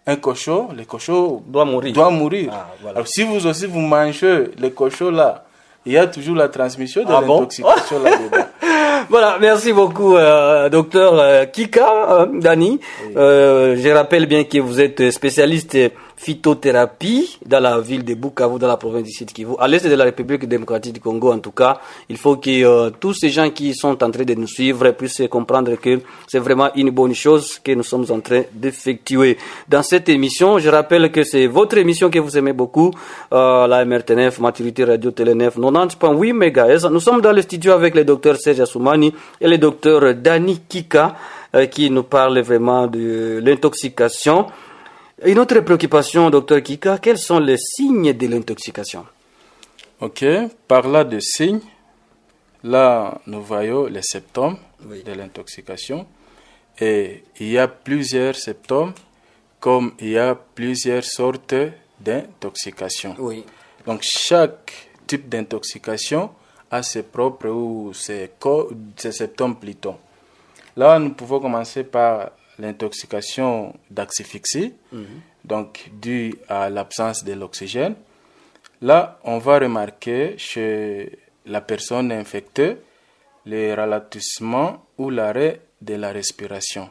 un 0.06 0.16
cochon, 0.18 0.68
le 0.76 0.84
cochon 0.84 1.42
Doit 1.48 1.66
mourir. 1.66 1.94
doit 1.94 2.10
mourir. 2.10 2.50
Ah, 2.54 2.68
voilà. 2.82 2.98
Alors 2.98 3.08
si 3.08 3.24
vous 3.24 3.46
aussi 3.48 3.68
vous 3.68 3.80
mangez 3.80 4.52
les 4.58 4.72
cochons 4.72 5.12
là, 5.12 5.46
il 5.86 5.94
y 5.94 5.98
a 5.98 6.08
toujours 6.08 6.36
la 6.36 6.50
transmission 6.50 7.04
de 7.06 7.12
Ah 7.14 7.22
bon? 7.22 7.40
l'intoxication 7.42 8.04
là-dedans. 8.04 8.46
Voilà, 9.10 9.38
merci 9.40 9.72
beaucoup, 9.74 10.16
euh, 10.16 10.70
docteur 10.70 11.14
euh, 11.18 11.46
Kika, 11.46 12.22
euh, 12.22 12.26
Dani. 12.42 12.80
Euh, 13.16 13.76
je 13.78 13.90
rappelle 13.90 14.26
bien 14.26 14.44
que 14.44 14.58
vous 14.60 14.82
êtes 14.82 15.12
spécialiste 15.12 15.78
phytothérapie 16.18 17.38
dans 17.46 17.60
la 17.60 17.80
ville 17.80 18.04
de 18.04 18.16
Bukavu, 18.16 18.58
dans 18.58 18.68
la 18.68 18.78
province 18.78 19.04
du 19.04 19.12
Sud 19.12 19.32
Kivu, 19.32 19.54
à 19.60 19.68
l'est 19.68 19.88
de 19.88 19.94
la 19.94 20.04
République 20.04 20.48
démocratique 20.48 20.94
du 20.94 21.00
Congo 21.00 21.32
en 21.32 21.38
tout 21.40 21.52
cas. 21.52 21.80
Il 22.10 22.18
faut 22.18 22.38
que 22.38 22.50
euh, 22.64 22.90
tous 23.00 23.14
ces 23.14 23.30
gens 23.30 23.52
qui 23.52 23.74
sont 23.76 24.04
en 24.04 24.10
train 24.12 24.24
de 24.24 24.34
nous 24.34 24.48
suivre 24.48 24.90
puissent 24.92 25.22
comprendre 25.30 25.76
que 25.76 26.00
c'est 26.28 26.40
vraiment 26.40 26.70
une 26.76 26.90
bonne 26.90 27.14
chose 27.14 27.60
que 27.64 27.72
nous 27.72 27.84
sommes 27.84 28.06
en 28.10 28.20
train 28.20 28.42
d'effectuer. 28.52 29.38
Dans 29.70 29.84
cette 29.84 30.10
émission, 30.10 30.58
je 30.58 30.70
rappelle 30.70 31.12
que 31.12 31.24
c'est 31.24 31.46
votre 31.46 31.78
émission 31.78 32.10
que 32.10 32.20
vous 32.20 32.36
aimez 32.36 32.54
beaucoup, 32.54 32.92
euh, 33.32 33.68
la 33.68 33.86
MRTNF, 33.86 34.40
Maturité 34.40 34.86
Radio 34.86 35.12
Télénef, 35.12 35.58
90.8 35.58 36.34
MHz. 36.34 36.90
Nous 36.92 37.00
sommes 37.00 37.22
dans 37.22 37.32
le 37.32 37.44
studio 37.44 37.74
avec 37.74 37.94
le 37.94 38.04
docteur 38.04 38.38
Serge 38.38 38.66
Assoumani 38.68 39.14
et 39.42 39.48
le 39.48 39.58
docteur 39.58 40.14
Dani 40.16 40.60
Kika 40.68 41.16
euh, 41.56 41.66
qui 41.68 41.90
nous 41.90 42.04
parle 42.04 42.40
vraiment 42.42 42.88
de 42.88 43.42
l'intoxication. 43.44 44.48
Une 45.26 45.40
autre 45.40 45.60
préoccupation, 45.62 46.30
docteur 46.30 46.62
Kika, 46.62 46.98
quels 47.00 47.18
sont 47.18 47.40
les 47.40 47.58
signes 47.58 48.14
de 48.14 48.28
l'intoxication? 48.28 49.06
Ok, 50.02 50.24
par 50.68 50.88
là 50.88 51.04
de 51.04 51.20
signes, 51.20 51.62
là 52.64 53.20
nous 53.26 53.42
voyons 53.42 53.86
les 53.88 54.04
symptômes 54.04 54.58
Oui. 54.88 55.02
de 55.04 55.12
l'intoxication 55.14 56.06
et 56.80 57.24
il 57.40 57.50
y 57.50 57.58
a 57.58 57.68
plusieurs 57.68 58.36
symptômes 58.36 58.94
comme 59.60 59.94
il 60.00 60.10
y 60.10 60.18
a 60.20 60.36
plusieurs 60.36 61.04
sortes 61.04 61.56
d'intoxication. 62.00 63.16
Oui. 63.18 63.44
Donc 63.88 64.02
chaque 64.04 64.90
type 65.08 65.28
d'intoxication 65.30 66.30
a 66.72 66.84
ses 66.84 67.04
propres 67.04 67.48
ou 67.50 67.94
ses, 67.94 68.30
ses 68.98 69.12
symptômes 69.12 69.56
plutôt. 69.56 69.96
Là, 70.76 71.00
nous 71.00 71.12
pouvons 71.14 71.40
commencer 71.40 71.84
par 71.84 72.32
l'intoxication 72.60 73.74
d'asphyxie, 73.90 74.74
donc 75.44 75.90
due 75.94 76.36
à 76.50 76.70
l'absence 76.70 77.24
de 77.24 77.34
l'oxygène. 77.34 77.96
Là, 78.82 79.20
on 79.24 79.38
va 79.40 79.60
remarquer 79.60 80.36
chez 80.38 81.18
la 81.46 81.62
personne 81.62 82.12
infectée 82.12 82.78
le 83.46 83.74
ralentissement 83.74 84.86
ou 84.98 85.10
l'arrêt 85.10 85.62
de 85.82 85.96
la 85.96 86.12
respiration. 86.12 86.90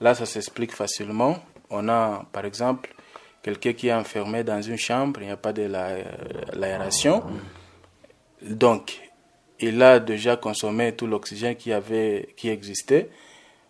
Là, 0.00 0.14
ça 0.14 0.26
s'explique 0.26 0.72
facilement. 0.72 1.38
On 1.70 1.88
a, 1.88 2.24
par 2.32 2.44
exemple, 2.44 2.94
quelqu'un 3.42 3.72
qui 3.72 3.88
est 3.88 3.92
enfermé 3.92 4.44
dans 4.44 4.60
une 4.62 4.76
chambre, 4.76 5.20
il 5.20 5.26
n'y 5.26 5.32
a 5.32 5.36
pas 5.36 5.52
de 5.52 5.62
la- 5.62 5.88
euh, 5.88 6.04
l'aération. 6.52 7.22
Donc, 8.44 8.98
il 9.60 9.80
a 9.82 9.98
déjà 10.00 10.36
consommé 10.36 10.92
tout 10.92 11.06
l'oxygène 11.06 11.56
qui, 11.56 11.72
avait, 11.72 12.28
qui 12.36 12.48
existait. 12.48 13.08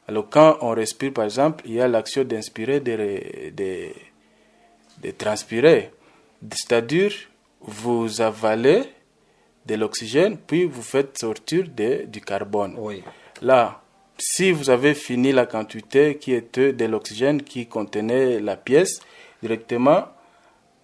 Alors, 0.08 0.28
quand 0.30 0.58
on 0.62 0.70
respire, 0.70 1.12
par 1.12 1.24
exemple, 1.24 1.62
il 1.66 1.74
y 1.74 1.80
a 1.80 1.88
l'action 1.88 2.24
d'inspirer, 2.24 2.80
de, 2.80 3.50
de, 3.50 3.88
de 5.02 5.10
transpirer. 5.12 5.90
C'est-à-dire, 6.50 7.12
vous 7.60 8.20
avalez 8.20 8.82
de 9.66 9.74
l'oxygène, 9.76 10.36
puis 10.38 10.64
vous 10.64 10.82
faites 10.82 11.18
sortir 11.18 11.68
de- 11.68 12.04
du 12.06 12.20
carbone. 12.20 12.74
Oui. 12.78 13.02
Là, 13.40 13.80
si 14.18 14.50
vous 14.50 14.70
avez 14.70 14.94
fini 14.94 15.32
la 15.32 15.46
quantité 15.46 16.16
qui 16.16 16.32
était 16.32 16.72
de 16.72 16.84
l'oxygène 16.86 17.42
qui 17.42 17.66
contenait 17.66 18.40
la 18.40 18.56
pièce, 18.56 19.00
directement, 19.42 20.06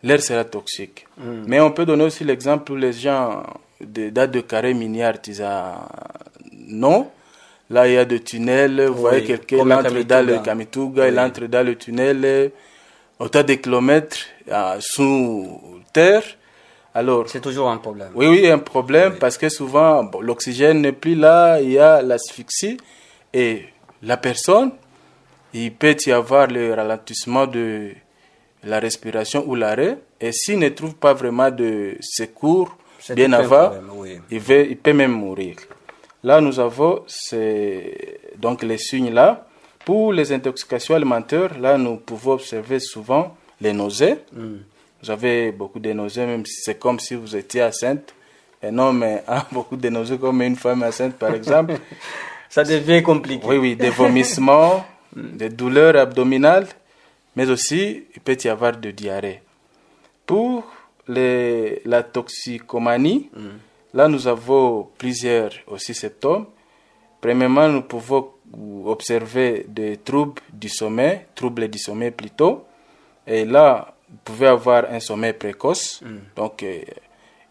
l'air 0.03 0.22
sera 0.22 0.44
toxique. 0.44 1.07
Mais 1.46 1.59
on 1.61 1.72
peut 1.72 1.85
donner 1.87 2.05
aussi 2.05 2.22
l'exemple 2.24 2.72
où 2.72 2.77
les 2.77 2.92
gens 2.92 3.42
de 3.80 4.10
date 4.10 4.30
de 4.32 4.40
carré 4.40 4.74
minier 4.74 5.04
artisanaux, 5.04 7.10
là 7.70 7.86
il 7.88 7.94
y 7.94 7.96
a 7.96 8.04
des 8.04 8.20
tunnels, 8.20 8.86
vous 8.86 9.00
voyez 9.00 9.24
quelqu'un 9.24 9.70
entre 9.70 10.00
dans 10.02 10.26
le 10.26 10.38
Kamituga. 10.38 11.08
Il 11.08 11.18
entre 11.18 11.46
dans 11.46 11.64
le 11.64 11.76
tunnel, 11.76 12.20
euh, 12.24 12.48
autant 13.18 13.42
de 13.42 13.54
kilomètres 13.54 14.18
euh, 14.50 14.76
sous 14.80 15.60
terre. 15.92 16.22
Alors, 16.94 17.28
C'est 17.28 17.40
toujours 17.40 17.70
un 17.70 17.76
problème. 17.76 18.10
oui, 18.14 18.26
oui, 18.26 18.50
un 18.50 18.58
problème 18.58 19.16
parce 19.20 19.38
que 19.38 19.48
souvent 19.48 20.02
bon, 20.04 20.20
l'oxygène 20.20 20.80
n'est 20.80 20.92
plus 20.92 21.14
là, 21.14 21.60
il 21.60 21.72
y 21.72 21.78
a 21.78 22.02
l'asphyxie 22.02 22.76
et 23.32 23.64
la 24.02 24.16
personne, 24.16 24.72
il 25.54 25.72
peut 25.72 25.96
y 26.06 26.10
avoir 26.12 26.48
le 26.48 26.74
ralentissement 26.74 27.46
de 27.46 27.90
la 28.64 28.80
respiration 28.80 29.44
ou 29.46 29.54
l'arrêt 29.54 29.98
et 30.20 30.32
s'il 30.32 30.58
ne 30.58 30.68
trouve 30.70 30.94
pas 30.96 31.14
vraiment 31.14 31.50
de 31.50 31.96
secours 32.00 32.76
bien 33.14 33.32
avant, 33.32 33.72
oui. 33.94 34.18
il, 34.30 34.76
peut 34.76 34.92
même 34.92 35.12
mourir. 35.12 35.56
Là, 36.22 36.40
nous 36.40 36.58
avons 36.58 37.02
ces- 37.06 38.18
donc 38.37 38.62
les 38.62 38.78
signes 38.78 39.12
là. 39.12 39.46
Pour 39.84 40.12
les 40.12 40.32
intoxications 40.32 40.94
alimentaires, 40.94 41.58
là, 41.58 41.78
nous 41.78 41.96
pouvons 41.96 42.32
observer 42.32 42.78
souvent 42.78 43.34
les 43.61 43.72
nausées. 43.72 44.16
Vous 45.02 45.11
avez 45.11 45.52
beaucoup 45.52 45.78
de 45.78 45.92
nausées, 45.92 46.26
même 46.26 46.44
si 46.44 46.61
c'est 46.62 46.78
comme 46.78 46.98
si 47.00 47.14
vous 47.14 47.34
étiez 47.34 47.62
enceinte. 47.62 48.12
Un 48.62 48.76
homme 48.78 49.04
a 49.26 49.46
beaucoup 49.52 49.76
de 49.76 49.88
nausées 49.88 50.18
comme 50.18 50.42
une 50.42 50.56
femme 50.56 50.82
enceinte, 50.82 51.14
par 51.14 51.34
exemple. 51.34 51.74
Ça 52.48 52.64
devient 52.64 53.02
compliqué. 53.02 53.46
Oui, 53.46 53.56
oui, 53.56 53.76
des 53.76 53.90
vomissements, 53.90 54.84
des 55.16 55.48
douleurs 55.48 55.96
abdominales, 55.96 56.66
mais 57.37 57.48
aussi 57.48 58.04
il 58.14 58.20
peut 58.20 58.37
y 58.42 58.48
avoir 58.48 58.76
de 58.76 58.90
diarrhée. 58.90 59.42
Pour 60.26 60.64
les, 61.08 61.80
la 61.84 62.02
toxicomanie, 62.02 63.30
là 63.94 64.08
nous 64.08 64.26
avons 64.26 64.88
plusieurs 64.98 65.50
aussi 65.66 65.94
symptômes. 65.94 66.46
Premièrement, 67.20 67.68
nous 67.68 67.82
pouvons 67.82 68.28
observer 68.86 69.66
des 69.68 69.96
troubles 69.96 70.40
du 70.52 70.68
sommeil, 70.68 71.20
troubles 71.34 71.68
du 71.68 71.78
sommeil 71.78 72.10
plutôt. 72.12 72.64
Et 73.26 73.44
là, 73.44 73.94
vous 74.08 74.16
pouvez 74.24 74.46
avoir 74.46 74.84
un 74.90 75.00
sommeil 75.00 75.32
précoce. 75.32 76.00
Donc, 76.36 76.62
euh, 76.62 76.80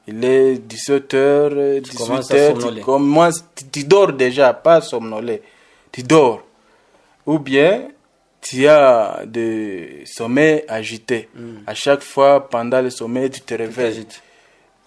il 0.07 0.23
est 0.23 0.55
17h, 0.55 1.81
commences 1.97 2.31
à 2.31 2.35
18h, 2.35 2.47
somnoler. 2.61 2.79
tu, 2.79 2.85
commences- 2.85 3.45
tu, 3.55 3.65
tu 3.67 3.83
dors 3.83 4.13
déjà, 4.13 4.53
pas 4.53 4.79
somnolé. 4.81 5.41
Tu 5.91 6.01
dors. 6.03 6.41
Ou 7.25 7.39
bien, 7.39 7.89
tu 8.49 8.67
as 8.67 9.21
de 9.25 9.87
sommeil 10.05 10.63
agité. 10.67 11.29
À 11.65 11.73
chaque 11.73 12.01
fois, 12.01 12.47
pendant 12.49 12.81
le 12.81 12.89
sommeil, 12.89 13.29
tu 13.29 13.41
te 13.41 13.53
réveilles. 13.53 14.05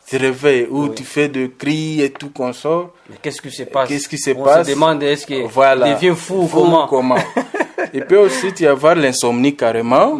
Tu 0.07 0.17
te 0.19 0.23
réveilles, 0.23 0.67
ou 0.71 0.89
tu 0.89 1.05
fais 1.05 1.29
des 1.29 1.51
cris 1.51 2.01
et 2.03 2.11
tout 2.11 2.31
qu'on 2.31 2.53
sort. 2.53 2.95
Mais 3.09 3.17
qu'est-ce 3.23 3.41
qui 3.41 3.51
se 3.51 3.63
passe? 3.65 3.89
Qu'est-ce 3.89 4.09
qui 4.09 4.19
se 4.19 4.31
On 4.31 4.43
passe? 4.43 4.67
se 4.67 4.73
demande 4.73 5.03
est-ce 5.03 5.25
qu'il 5.27 5.45
Voilà. 5.45 5.93
devient 5.95 6.15
fou, 6.17 6.47
Fou 6.49 6.65
comment? 6.89 7.17
Il 7.93 8.05
peut 8.05 8.19
aussi 8.19 8.49
y 8.61 8.67
avoir 8.67 8.95
l'insomnie 8.95 9.57
carrément. 9.57 10.17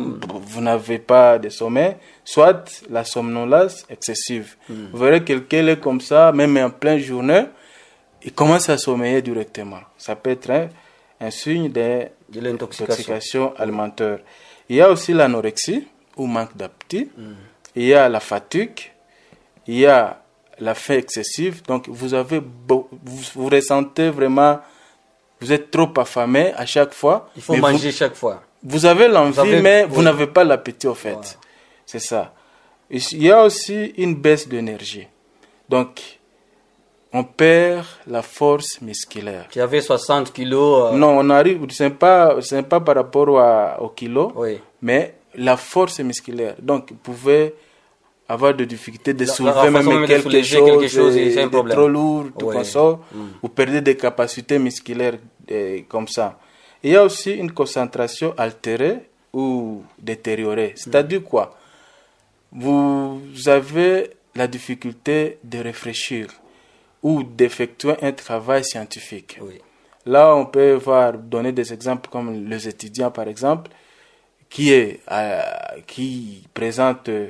Vous 0.47 0.61
n'avez 0.61 0.99
pas 0.99 1.39
de 1.39 1.49
sommeil. 1.51 1.95
Soit 2.25 2.83
la 2.91 3.05
somnolence 3.05 3.85
excessive. 3.89 4.55
Vous 4.69 4.99
verrez 4.99 5.23
quelqu'un 5.25 5.67
est 5.69 5.81
comme 5.81 6.01
ça, 6.01 6.33
même 6.33 6.57
en 6.57 6.71
pleine 6.71 6.99
journée, 6.99 7.45
il 8.23 8.33
commence 8.33 8.69
à 8.69 8.77
sommeiller 8.79 9.23
directement. 9.23 9.81
Ça 9.97 10.15
peut 10.17 10.31
être 10.31 10.51
un, 10.51 10.69
un 11.21 11.31
signe 11.31 11.71
de 11.71 12.07
De 12.31 12.41
l'intoxication. 12.41 12.85
intoxication 12.93 13.55
alimentaire. 13.57 14.21
Il 14.69 14.77
y 14.77 14.81
a 14.81 14.91
aussi 14.91 15.13
l'anorexie 15.13 15.87
ou 16.17 16.27
manque 16.27 16.57
d'appétit. 16.57 17.11
Il 17.75 17.85
y 17.85 17.95
a 17.95 18.09
la 18.09 18.21
fatigue. 18.21 18.79
Il 19.67 19.79
y 19.79 19.87
a 19.87 20.23
la 20.59 20.75
faim 20.75 20.95
excessive. 20.95 21.63
Donc, 21.67 21.89
vous 21.89 22.15
avez, 22.15 22.41
beau- 22.41 22.89
vous, 23.05 23.23
vous 23.35 23.49
ressentez 23.49 24.11
vraiment, 24.11 24.61
vous 25.41 25.53
êtes 25.53 25.71
trop 25.71 25.93
affamé 25.97 26.53
à 26.55 26.67
chaque 26.67 26.93
fois. 26.95 27.29
Il 27.37 27.43
faut 27.43 27.55
vous- 27.55 27.61
manger 27.61 27.91
chaque 27.93 28.15
fois. 28.15 28.43
vous 28.63 28.85
avez 28.87 29.09
l'envie, 29.09 29.61
mais 29.63 29.85
oui. 29.85 29.89
vous 29.91 30.03
n'avez 30.03 30.27
pas 30.27 30.45
l'appétit 30.45 30.87
au 30.87 30.95
fait. 30.95 31.39
C'est 31.87 31.99
ça. 32.01 32.35
Il 32.91 33.23
y 33.23 33.31
a 33.31 33.43
aussi 33.45 33.93
une 33.97 34.15
baisse 34.17 34.47
d'énergie. 34.49 35.07
Donc, 35.69 36.20
on 37.13 37.25
perd 37.25 37.85
la 38.07 38.23
force 38.23 38.81
musculaire. 38.81 39.49
Qui 39.49 39.61
avait 39.61 39.81
60 39.81 40.33
kilos. 40.33 40.93
euh, 40.93 40.97
Non, 40.97 41.19
on 41.19 41.31
arrive, 41.31 41.61
ce 41.71 41.85
n'est 41.85 41.91
pas, 41.91 42.41
ce 42.41 42.55
n'est 42.55 42.63
pas 42.63 42.81
par 42.81 42.95
rapport 42.95 43.39
à- 43.41 43.81
au 43.83 43.89
kilo, 43.89 44.33
Oui. 44.37 44.61
mais 44.83 45.15
la 45.35 45.57
force 45.57 46.01
musculaire. 46.01 46.55
Donc, 46.61 46.91
vous 46.91 46.97
pouvez 46.97 47.55
avoir 48.29 48.55
des 48.55 48.67
difficultés 48.67 49.13
de 49.13 49.25
La- 49.25 49.33
soulever 49.33 49.71
même 49.71 49.85
de 50.03 50.07
quelque, 50.07 50.23
soulever 50.23 50.43
chose, 50.45 50.65
quelque 50.71 50.89
chose, 50.89 51.17
et- 51.17 51.33
c'est 51.33 51.41
un 51.43 51.47
de 51.47 51.51
problème. 51.51 51.77
trop 51.77 51.89
lourd, 51.89 52.27
tout 52.39 52.47
comme 52.47 52.63
ça. 52.65 52.99
Mm. 53.13 53.19
Vous 53.43 53.49
perdez 53.49 53.81
des 53.81 53.97
capacités 53.97 54.59
musculaires 54.61 55.19
euh, 55.51 55.81
comme 55.89 56.07
ça. 56.07 56.39
Il 56.83 56.93
y 56.93 56.97
a 56.97 57.03
aussi 57.05 57.33
une 57.33 57.51
concentration 57.51 58.33
altérée 58.39 59.01
ou 59.33 59.83
détériorée. 59.99 60.73
C'est-à-dire 60.77 61.25
quoi? 61.25 61.57
Vous 62.53 63.21
avez 63.47 64.11
la 64.35 64.47
difficulté 64.47 65.39
de 65.45 65.59
réfléchir 65.59 66.29
ou 67.03 67.23
d'effectuer 67.23 67.95
un 68.03 68.13
travail 68.13 68.65
scientifique. 68.65 69.39
Oui. 69.41 69.61
Là, 70.07 70.35
on 70.35 70.47
peut 70.47 70.73
voir, 70.75 71.15
donner 71.19 71.53
des 71.53 71.73
exemples 71.73 72.09
comme 72.11 72.49
les 72.49 72.67
étudiants, 72.69 73.11
par 73.11 73.29
exemple, 73.29 73.71
qui, 74.49 74.73
est, 74.73 75.01
euh, 75.11 75.41
qui 75.87 76.45
présentent 76.53 77.09
euh, 77.09 77.29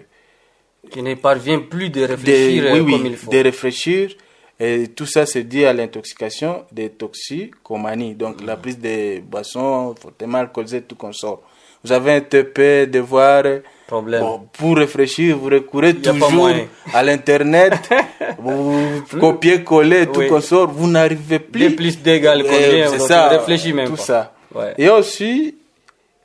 Qui 0.91 1.03
ne 1.03 1.15
parvient 1.15 1.61
plus 1.61 1.91
de 1.91 2.03
réfléchir 2.05 2.65
euh, 2.65 2.73
oui, 2.75 2.81
oui, 2.81 2.93
comme 2.93 3.07
il 3.07 3.17
faut. 3.17 3.31
de 3.31 3.39
réfléchir. 3.39 4.15
Et 4.59 4.89
tout 4.89 5.07
ça, 5.07 5.27
c'est 5.27 5.45
dû 5.45 5.65
à 5.65 5.73
l'intoxication 5.73 6.65
des 6.73 6.91
toxicomanies. 6.91 8.15
Donc, 8.15 8.41
Mm. 8.43 8.47
la 8.47 8.57
prise 8.57 8.79
des 8.79 9.21
boissons 9.21 9.95
fortement 10.01 10.39
alcoolisées, 10.39 10.83
tout 10.83 10.97
qu'on 10.97 11.13
sort. 11.13 11.43
Vous 11.85 11.93
avez 11.93 12.13
un 12.13 12.21
TP, 12.21 12.87
devoir. 12.91 13.45
Problème. 13.87 14.21
Bon, 14.21 14.47
pour 14.53 14.77
réfléchir, 14.77 15.37
vous 15.37 15.49
recourez 15.49 15.95
toujours 15.97 16.49
à 16.95 17.03
l'Internet, 17.03 17.73
vous 18.39 19.03
copiez, 19.19 19.65
collez, 19.65 20.07
tout 20.07 20.21
Oui. 20.21 20.29
qu'on 20.29 20.41
sort, 20.41 20.69
vous 20.71 20.87
n'arrivez 20.89 21.41
plus. 21.41 21.71
Deux 21.71 21.75
plus 21.75 21.99
Euh, 22.07 22.43
combien 22.43 22.89
C'est 22.89 22.99
ça, 23.01 23.29
réfléchis 23.29 23.73
même 23.73 23.89
tout 23.89 23.97
pas. 23.97 24.03
ça. 24.03 24.33
Ouais. 24.55 24.75
Et 24.79 24.89
aussi 24.89 25.57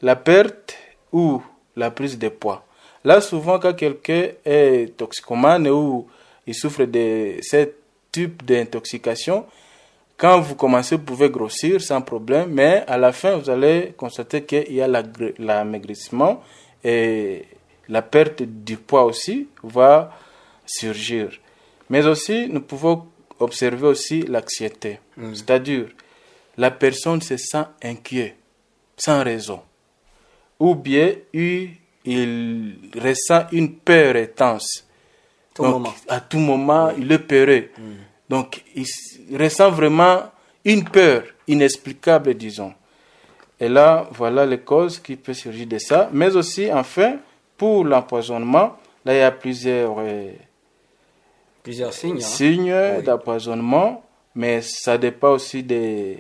la 0.02 0.16
perte 0.16 0.78
ou 1.12 1.42
la 1.76 1.90
prise 1.90 2.20
de 2.20 2.30
poids. 2.30 2.64
Là, 3.04 3.20
souvent, 3.22 3.58
quand 3.58 3.74
quelqu'un 3.74 4.28
est 4.46 4.96
toxicomane 4.96 5.68
ou 5.68 6.06
il 6.46 6.54
souffre 6.54 6.84
de 6.84 7.38
ce 7.42 7.68
type 8.12 8.46
d'intoxication, 8.46 9.46
quand 10.18 10.40
vous 10.40 10.56
commencez, 10.56 10.96
vous 10.96 11.04
pouvez 11.04 11.30
grossir 11.30 11.82
sans 11.82 12.02
problème, 12.02 12.50
mais 12.52 12.84
à 12.88 12.98
la 12.98 13.12
fin, 13.12 13.36
vous 13.36 13.50
allez 13.50 13.94
constater 13.98 14.44
qu'il 14.44 14.72
y 14.74 14.82
a 14.82 14.88
l'amaigrissement 14.88 16.42
et 16.84 17.46
la 17.90 18.02
perte 18.02 18.42
du 18.44 18.78
poids 18.78 19.04
aussi 19.04 19.48
va 19.64 20.12
surgir. 20.66 21.30
Mais 21.90 22.06
aussi, 22.06 22.48
nous 22.50 22.62
pouvons 22.62 23.06
observer 23.40 23.88
aussi 23.88 24.22
l'anxiété. 24.22 25.00
C'est-à-dire, 25.34 25.88
la 26.58 26.72
personne 26.72 27.22
se 27.22 27.36
sent 27.38 27.66
inquiet, 27.84 28.38
sans 28.98 29.24
raison. 29.24 29.62
Ou 30.60 30.76
bien, 30.76 31.14
il, 31.34 31.72
il 32.06 32.76
ressent 32.98 33.46
une 33.52 33.76
peur 33.76 34.16
intense. 34.16 34.88
Tout 35.54 35.64
Donc, 35.64 35.74
moment. 35.74 35.94
à 36.08 36.22
tout 36.22 36.40
moment, 36.40 36.92
il 36.98 37.12
est 37.12 37.20
peureux. 37.20 37.70
Donc, 38.30 38.64
il 38.76 38.86
ressent 39.40 39.72
vraiment 39.72 40.24
une 40.64 40.84
peur 40.84 41.24
inexplicable, 41.48 42.34
disons. 42.34 42.74
Et 43.60 43.70
là, 43.70 44.08
voilà 44.12 44.46
les 44.46 44.60
causes 44.60 45.00
qui 45.00 45.16
peuvent 45.16 45.36
surgir 45.36 45.68
de 45.68 45.78
ça. 45.78 46.10
Mais 46.12 46.36
aussi, 46.36 46.72
enfin, 46.74 47.18
pour 47.58 47.86
l'empoisonnement, 47.86 48.76
là, 49.06 49.14
il 49.14 49.20
y 49.20 49.22
a 49.22 49.32
plusieurs 49.32 49.96
euh, 50.00 50.32
Plusieurs 51.64 51.94
signes. 51.94 52.18
hein. 52.18 52.20
signes 52.20 52.76
Oui. 52.98 53.04
d'empoisonnement, 53.04 54.04
mais 54.36 54.62
ça 54.62 54.98
dépend 54.98 55.32
aussi 55.32 55.64
de 55.64 56.16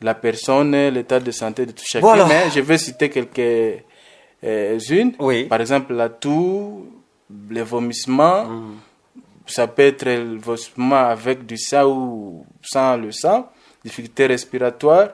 la 0.00 0.14
personne, 0.14 0.74
l'état 0.88 1.20
de 1.20 1.30
santé 1.30 1.66
de 1.66 1.72
tout 1.72 1.84
chacun. 1.86 2.06
Voilà. 2.06 2.26
Mais 2.26 2.50
je 2.54 2.60
vais 2.60 2.78
citer 2.78 3.08
quelques-unes. 3.10 5.12
Oui. 5.18 5.44
Par 5.44 5.60
exemple, 5.60 5.92
la 5.94 6.08
toux, 6.08 6.86
les 7.50 7.62
vomissements. 7.62 8.44
Mm. 8.46 8.76
Ça 9.46 9.66
peut 9.66 9.82
être 9.82 10.04
le 10.06 10.38
vomissement 10.38 10.96
avec 11.08 11.46
du 11.46 11.58
sang 11.58 11.84
ou 11.86 12.46
sans 12.62 12.96
le 12.96 13.12
sang. 13.12 13.50
Difficulté 13.84 14.26
respiratoire. 14.26 15.10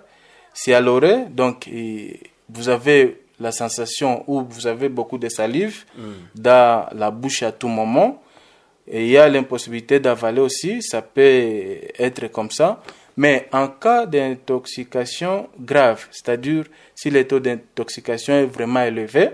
C'est 0.52 0.74
à 0.74 0.80
l'oreille. 0.80 1.26
Donc, 1.30 1.68
vous 2.48 2.68
avez 2.68 3.22
la 3.40 3.52
sensation 3.52 4.24
où 4.26 4.44
vous 4.48 4.66
avez 4.66 4.88
beaucoup 4.88 5.16
de 5.18 5.28
salive 5.28 5.84
Mm. 5.96 6.02
dans 6.34 6.86
la 6.92 7.10
bouche 7.10 7.42
à 7.42 7.52
tout 7.52 7.68
moment. 7.68 8.20
Et 8.90 9.04
il 9.04 9.10
y 9.10 9.16
a 9.18 9.28
l'impossibilité 9.28 10.00
d'avaler 10.00 10.40
aussi, 10.40 10.82
ça 10.82 11.02
peut 11.02 11.20
être 11.98 12.28
comme 12.32 12.50
ça. 12.50 12.82
Mais 13.16 13.48
en 13.52 13.68
cas 13.68 14.06
d'intoxication 14.06 15.48
grave, 15.58 16.06
c'est-à-dire 16.10 16.64
si 16.94 17.10
le 17.10 17.26
taux 17.26 17.40
d'intoxication 17.40 18.34
est 18.34 18.46
vraiment 18.46 18.82
élevé, 18.82 19.30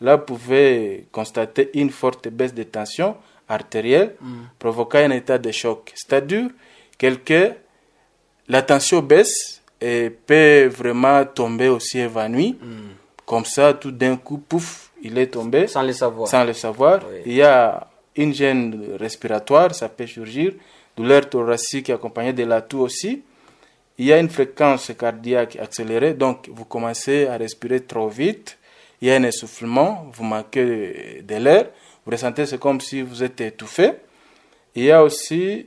là 0.00 0.16
vous 0.16 0.24
pouvez 0.24 1.06
constater 1.12 1.70
une 1.74 1.90
forte 1.90 2.28
baisse 2.28 2.52
de 2.54 2.64
tension 2.64 3.16
artérielle 3.48 4.14
provoquant 4.58 4.98
un 4.98 5.10
état 5.10 5.38
de 5.38 5.50
choc. 5.50 5.92
C'est-à-dire 5.94 6.48
quelqu'un, 6.96 7.52
la 8.48 8.62
tension 8.62 9.00
baisse 9.00 9.62
et 9.80 10.10
peut 10.10 10.66
vraiment 10.66 11.24
tomber 11.24 11.68
aussi 11.68 11.98
évanoui. 11.98 12.58
Comme 13.26 13.44
ça, 13.44 13.74
tout 13.74 13.90
d'un 13.90 14.16
coup, 14.16 14.38
pouf, 14.38 14.90
il 15.02 15.18
est 15.18 15.26
tombé 15.28 15.66
Sans 15.66 15.82
le 15.82 15.92
savoir. 15.92 16.28
sans 16.28 16.44
le 16.44 16.54
savoir. 16.54 17.00
Oui. 17.10 17.20
Il 17.26 17.34
y 17.34 17.42
a 17.42 17.86
une 18.16 18.32
gêne 18.34 18.96
respiratoire, 18.98 19.74
ça 19.74 19.88
peut 19.88 20.06
surgir, 20.06 20.54
douleur 20.96 21.28
thoracique 21.28 21.90
accompagnée 21.90 22.32
de 22.32 22.42
la 22.44 22.62
toux 22.62 22.80
aussi. 22.80 23.22
Il 23.98 24.06
y 24.06 24.12
a 24.12 24.18
une 24.18 24.30
fréquence 24.30 24.90
cardiaque 24.98 25.56
accélérée, 25.56 26.14
donc 26.14 26.48
vous 26.52 26.64
commencez 26.64 27.26
à 27.26 27.36
respirer 27.36 27.80
trop 27.80 28.08
vite. 28.08 28.56
Il 29.02 29.08
y 29.08 29.10
a 29.10 29.16
un 29.16 29.22
essoufflement, 29.24 30.06
vous 30.12 30.24
manquez 30.24 31.22
de 31.22 31.34
l'air, 31.36 31.66
vous 32.08 32.12
ressentez 32.12 32.46
c'est 32.46 32.58
comme 32.58 32.80
si 32.80 33.02
vous 33.02 33.22
êtes 33.22 33.38
étouffé. 33.42 33.92
Il 34.74 34.84
y 34.84 34.90
a 34.90 35.04
aussi 35.04 35.66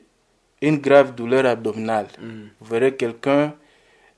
une 0.60 0.78
grave 0.78 1.14
douleur 1.14 1.46
abdominale. 1.46 2.08
Vous 2.20 2.66
verrez 2.66 2.96
quelqu'un, 2.96 3.54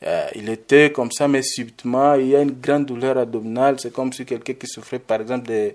euh, 0.04 0.28
il 0.34 0.48
était 0.48 0.94
comme 0.94 1.12
ça, 1.12 1.28
mais 1.28 1.42
subitement, 1.42 2.14
il 2.14 2.28
y 2.28 2.36
a 2.38 2.42
une 2.42 2.52
grande 2.62 2.86
douleur 2.86 3.18
abdominale. 3.18 3.78
C'est 3.78 3.92
comme 3.92 4.14
si 4.14 4.26
quelqu'un 4.26 4.54
qui 4.54 4.68
souffrait, 4.68 5.00
par 5.00 5.20
exemple, 5.20 5.50
de, 5.50 5.74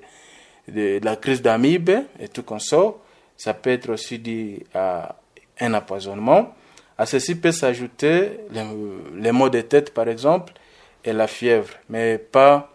de, 0.68 0.98
de 1.00 1.04
la 1.04 1.16
crise 1.16 1.42
d'amibe 1.42 1.90
et 2.18 2.28
tout 2.28 2.44
comme 2.44 2.60
ça. 2.60 2.94
Ça 3.36 3.52
peut 3.52 3.68
être 3.68 3.90
aussi 3.90 4.18
dû 4.18 4.60
à 4.72 5.16
un 5.60 5.74
empoisonnement. 5.74 6.54
À 6.96 7.04
ceci 7.04 7.34
peut 7.34 7.52
s'ajouter 7.52 8.40
les, 8.52 8.64
les 9.16 9.32
maux 9.32 9.50
de 9.50 9.60
tête, 9.60 9.92
par 9.92 10.08
exemple, 10.08 10.54
et 11.04 11.12
la 11.12 11.26
fièvre. 11.26 11.74
Mais 11.90 12.16
pas 12.16 12.72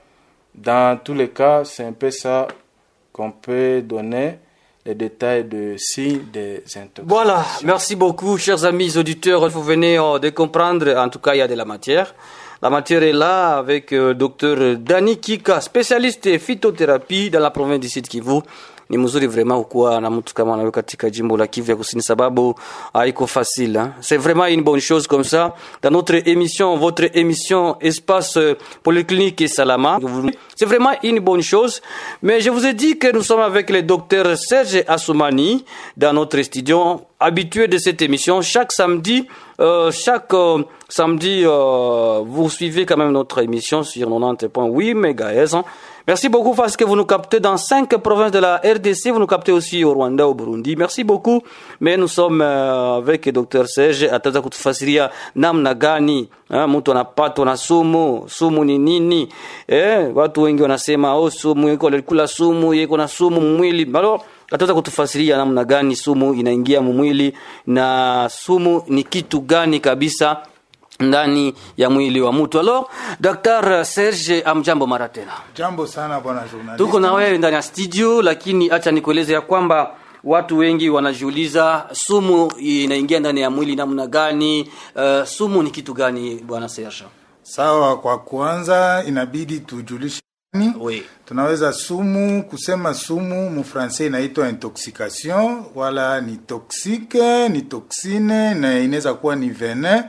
dans 0.54 1.00
tous 1.04 1.16
les 1.16 1.30
cas, 1.30 1.66
c'est 1.66 1.84
un 1.86 1.94
peu 1.94 2.12
ça 2.12 2.48
qu'on 3.14 3.32
peut 3.32 3.82
donner 3.82 4.40
les 4.86 4.96
détails 4.96 5.46
de 5.46 5.76
signes 5.78 6.26
des 6.34 6.56
intoxications. 6.76 7.06
Voilà, 7.06 7.46
merci 7.64 7.96
beaucoup, 7.96 8.38
chers 8.38 8.66
amis 8.66 8.98
auditeurs. 8.98 9.48
Vous 9.48 9.64
venez 9.64 9.98
euh, 9.98 10.20
de 10.20 10.30
comprendre, 10.30 10.94
en 10.98 11.08
tout 11.08 11.20
cas, 11.20 11.36
il 11.36 11.38
y 11.38 11.42
a 11.42 11.48
de 11.48 11.54
la 11.54 11.64
matière. 11.64 12.14
La 12.62 12.70
matière 12.70 13.04
est 13.04 13.14
là 13.14 13.58
avec 13.58 13.92
le 13.92 14.14
docteur 14.14 14.78
Dani 14.78 15.20
Kika, 15.20 15.62
spécialiste 15.62 16.28
de 16.28 16.38
phytothérapie 16.38 17.30
dans 17.30 17.40
la 17.40 17.52
province 17.52 17.80
du 17.80 17.90
Sud 17.90 18.08
Kivu. 18.08 18.40
Ni 18.94 19.00
mzuri 19.00 19.28
vraiment 19.28 19.66
na 20.02 20.10
mtu 20.10 20.34
kama 20.34 20.72
katika 20.72 21.10
jimbo 21.10 21.38
la 21.38 21.48
Kivu 21.48 21.72
ya 21.72 21.78
Kusini, 21.78 22.02
sababu 22.04 22.56
haiko 22.94 23.28
facile. 23.28 23.78
Hein? 23.80 23.92
C'est 24.02 24.18
vraiment 24.18 24.46
une 24.46 24.62
bonne 24.62 24.80
chose 24.82 25.08
comme 25.08 25.24
ça. 25.24 25.56
Dans 25.82 25.90
notre 25.90 26.28
émission, 26.28 26.78
votre 26.78 27.10
émission 27.18 27.76
Espace 27.82 28.38
Polyclinique 28.84 29.42
et 29.42 29.48
Salama, 29.48 30.00
c'est 30.56 30.66
vraiment 30.68 30.92
une 31.02 31.20
bonne 31.22 31.42
chose. 31.42 31.82
Mais 32.22 32.40
je 32.40 32.52
vous 32.52 32.68
ai 32.68 32.74
dit 32.76 33.00
que 33.00 33.12
nous 33.12 33.24
sommes 33.24 33.40
avec 33.40 33.72
le 33.72 33.82
docteur 33.82 34.38
Serge 34.38 34.84
Assoumani 34.88 35.66
dans 35.98 36.14
notre 36.14 36.40
studio, 36.44 37.02
habitué 37.20 37.68
de 37.68 37.80
cette 37.80 38.02
émission. 38.04 38.44
Chaque 38.44 38.72
samedi, 38.72 39.28
euh, 39.60 39.90
chaque 39.92 40.34
euh, 40.36 40.64
samedi, 40.88 41.44
euh, 41.46 42.22
vous 42.26 42.48
suivez 42.50 42.86
quand 42.86 42.98
même 42.98 43.12
notre 43.12 43.42
émission 43.42 43.82
sur 43.82 44.08
90.8 44.08 44.94
MHz. 44.94 45.64
Merci 46.06 46.28
beaucoup 46.28 46.54
parce 46.54 46.76
que 46.76 46.84
vous 46.84 46.98
nous 46.98 47.06
captez 47.06 47.40
dans 47.40 47.56
cinq 47.56 47.96
provinces 47.98 48.32
de 48.34 48.40
la 48.40 48.58
RDC. 48.58 49.10
Vous 49.14 49.20
nous 49.20 49.26
captez 49.28 49.54
aussi 49.54 49.86
au 49.86 49.94
Rwanda, 49.94 50.28
au 50.28 50.34
Burundi. 50.34 50.76
Merci 50.76 51.06
beaucoup. 51.06 51.42
Mais 51.80 51.96
nous 51.96 52.10
sommes 52.10 52.42
euh, 52.42 52.98
avec 52.98 53.30
Dr. 53.30 53.68
Serge 53.70 54.04
ataweza 54.12 54.42
kutufasiria 54.42 55.10
namna 55.36 55.74
gani 55.74 56.28
eh, 56.54 56.68
mtu 56.68 56.92
anapatwa 56.92 57.46
na 57.46 57.58
sumu. 57.58 58.24
Sumu 58.28 58.66
ni 58.66 58.78
nini? 58.78 59.30
Eh, 59.68 60.08
watu 60.16 60.42
wengi 60.42 60.62
wanasema 60.62 61.16
oh, 61.16 61.30
sumu 61.30 61.70
yeko 61.70 61.88
alikula 61.88 62.28
sumu, 62.28 62.74
yeko 62.74 62.98
na 62.98 63.08
sumu 63.08 63.42
mwili. 63.42 63.92
Alors 63.94 64.22
ataweza 64.52 64.74
kutufasiria 64.74 65.38
namna 65.38 65.64
gani 65.64 65.96
sumu 65.96 66.34
inaingia 66.34 66.82
mwili 66.82 67.34
na 67.68 68.28
sumu 68.32 68.84
ni 68.88 69.04
kitu 69.04 69.40
gani 69.42 69.80
kabisa? 69.80 70.38
Ndani 71.04 71.54
ya 71.78 71.90
mwili 71.90 72.22
wa 72.22 72.34
mtu. 72.34 72.60
Alo, 72.60 72.90
Dr. 73.20 73.86
Serge, 73.86 74.42
amjambo 74.42 74.88
mara 74.88 75.10
tena. 75.10 75.32
Jambo 75.56 75.88
sana 75.88 76.20
bwana 76.20 76.42
journalist. 76.52 76.78
Tuko 76.78 77.00
na 77.00 77.14
wewe 77.14 77.38
ndani 77.38 77.56
ya 77.56 77.62
studio, 77.62 78.22
lakini 78.22 78.72
acha 78.72 78.92
nikueleze 78.92 79.34
ya 79.34 79.42
kwamba 79.42 79.96
watu 80.24 80.58
wengi 80.58 80.90
wanajiuliza 80.90 81.86
sumu 81.92 82.52
inaingia 82.58 83.20
ndani 83.20 83.42
ya 83.42 83.50
mwili 83.50 83.76
namna 83.76 84.08
gani? 84.08 84.70
Uh, 84.96 85.24
sumu 85.26 85.64
ni 85.64 85.72
kitu 85.72 85.94
gani, 85.94 86.36
bwana 86.36 86.70
Serge? 86.70 87.04
Sawa, 87.44 87.98
kwa 87.98 88.20
kwanza 88.20 89.04
inabidi 89.08 89.60
tujulishe 89.60 90.20
Oui. 90.80 91.04
tunaweza 91.26 91.74
sumu 91.74 92.44
kusema 92.44 92.94
sumu 92.94 93.50
mufrancais 93.50 94.00
inaitwa 94.08 94.50
intoxication 94.50 95.64
wala 95.76 96.22
ni 96.22 96.38
toxique 96.38 97.50
ni 97.50 97.62
toxine 97.62 98.54
na 98.54 98.80
inaweza 98.80 99.14
kuwa 99.14 99.36
ni 99.36 99.50
venin 99.50 100.04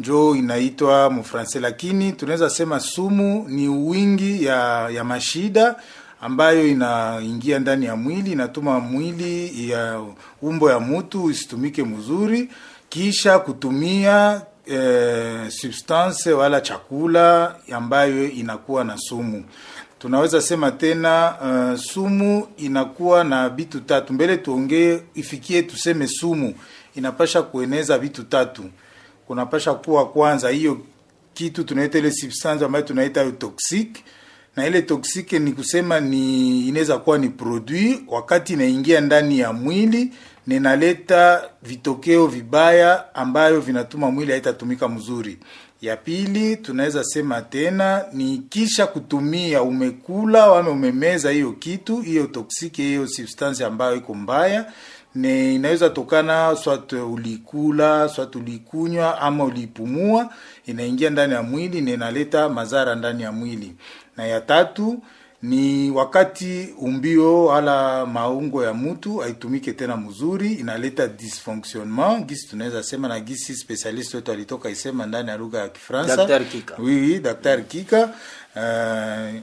njo 0.00 0.36
inaitwa 0.36 1.10
mufranse, 1.10 1.60
lakini 1.60 2.12
tunaweza 2.12 2.50
sema 2.50 2.80
sumu 2.80 3.46
ni 3.48 3.68
wingi 3.68 4.44
ya, 4.44 4.88
ya 4.90 5.04
mashida 5.04 5.76
ambayo 6.20 6.68
inaingia 6.68 7.58
ndani 7.58 7.86
ya 7.86 7.96
mwili 7.96 8.32
inatuma 8.32 8.80
mwili 8.80 9.70
ya 9.70 10.00
umbo 10.42 10.70
ya 10.70 10.80
mutu 10.80 11.30
isitumike 11.30 11.84
mzuri 11.84 12.48
kisha 12.88 13.38
kutumia 13.38 14.42
e, 14.66 15.50
substance 15.50 16.32
wala 16.32 16.60
chakula 16.60 17.54
ambayo 17.72 18.28
inakuwa 18.30 18.84
na 18.84 18.98
sumu. 18.98 19.44
Tunaweza 19.98 20.40
sema 20.40 20.70
tena 20.70 21.34
uh, 21.42 21.80
sumu 21.80 22.46
inakuwa 22.56 23.24
na 23.24 23.48
vitu 23.48 23.80
tatu. 23.80 24.12
Mbele 24.12 24.36
tuongee 24.36 25.00
ifikie 25.14 25.62
tuseme 25.62 26.06
sumu 26.06 26.54
inapasha 26.94 27.42
kueneza 27.42 27.98
vitu 27.98 28.22
tatu 28.22 28.64
kunapasha 29.30 29.74
kuwa 29.74 30.08
kwanza 30.08 30.48
hiyo 30.50 30.78
kitu 31.34 31.64
tunaita 31.64 31.98
ile 31.98 32.12
substance 32.12 32.64
ambayo 32.64 32.84
tunaita 32.84 33.32
toxique 33.32 34.04
na 34.56 34.66
ile 34.66 34.82
toxique 34.82 35.38
ni 35.38 35.52
kusema 35.52 36.00
ni 36.00 36.60
inaweza 36.68 36.98
kuwa 36.98 37.18
ni 37.18 37.28
produit 37.28 38.00
wakati 38.08 38.52
inaingia 38.52 39.00
ndani 39.00 39.38
ya 39.38 39.52
mwili 39.52 40.12
ninaleta 40.46 41.42
vitokeo 41.62 42.26
vibaya 42.26 43.14
ambayo 43.14 43.60
vinatuma 43.60 44.10
mwili 44.10 44.32
haitatumika 44.32 44.88
mzuri. 44.88 45.38
Ya 45.82 45.96
pili 45.96 46.56
tunaweza 46.56 47.04
sema 47.04 47.42
tena 47.42 48.04
ni 48.12 48.38
kisha 48.38 48.86
kutumia 48.86 49.62
umekula 49.62 50.44
ama 50.58 50.70
umemeza 50.70 51.30
hiyo 51.30 51.52
kitu 51.52 52.00
hiyo 52.00 52.26
toksiki 52.26 52.82
hiyo 52.82 53.06
substance 53.08 53.64
ambayo 53.64 53.96
iko 53.96 54.14
mbaya 54.14 54.72
ne 55.14 55.54
inaweza 55.54 55.90
tokana 55.90 56.56
swat 56.56 56.92
ulikula 56.92 58.08
swat 58.08 58.36
ulikunywa 58.36 59.20
ama 59.20 59.44
ulipumua 59.44 60.32
inaingia 60.66 61.10
ndani 61.10 61.32
ya 61.34 61.42
mwili 61.42 61.80
na 61.80 61.90
inaleta 61.90 62.48
madhara 62.48 62.94
ndani 62.94 63.22
ya 63.22 63.32
mwili 63.32 63.76
na 64.16 64.24
ya 64.26 64.40
tatu 64.40 65.02
ni 65.42 65.90
wakati 65.90 66.74
umbio 66.78 67.52
ala 67.54 68.06
maungo 68.06 68.64
ya 68.64 68.74
mtu 68.74 69.22
aitumike 69.22 69.72
tena 69.72 69.96
mzuri, 69.96 70.52
inaleta 70.52 71.08
dysfonctionnement 71.08 72.26
gisi 72.26 72.48
tunaweza 72.48 72.82
sema 72.82 73.08
na 73.08 73.20
gisi 73.20 73.54
specialist 73.56 74.14
wetu 74.14 74.32
alitoka 74.32 74.70
isema 74.70 75.06
ndani 75.06 75.28
ya 75.28 75.36
lugha 75.36 75.58
ya 75.58 75.68
Kifaransa. 75.68 76.16
Daktari 76.16 76.44
Kika. 76.44 76.74
Oui, 76.78 77.18
daktari 77.18 77.62
Kika. 77.62 78.10
Uh, 78.56 79.40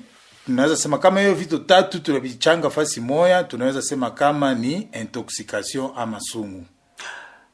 tunaweza 0.47 0.75
sema 0.77 0.97
kama 0.97 1.19
hiyo 1.19 1.33
vitu 1.35 1.59
tatu 1.59 1.99
tunavichanga 1.99 2.69
fasi 2.69 3.01
moya, 3.01 3.43
tunaweza 3.43 3.81
sema 3.81 4.11
kama 4.11 4.55
ni 4.55 4.89
intoxication 5.01 5.89
ama 5.95 6.19
sumu. 6.19 6.65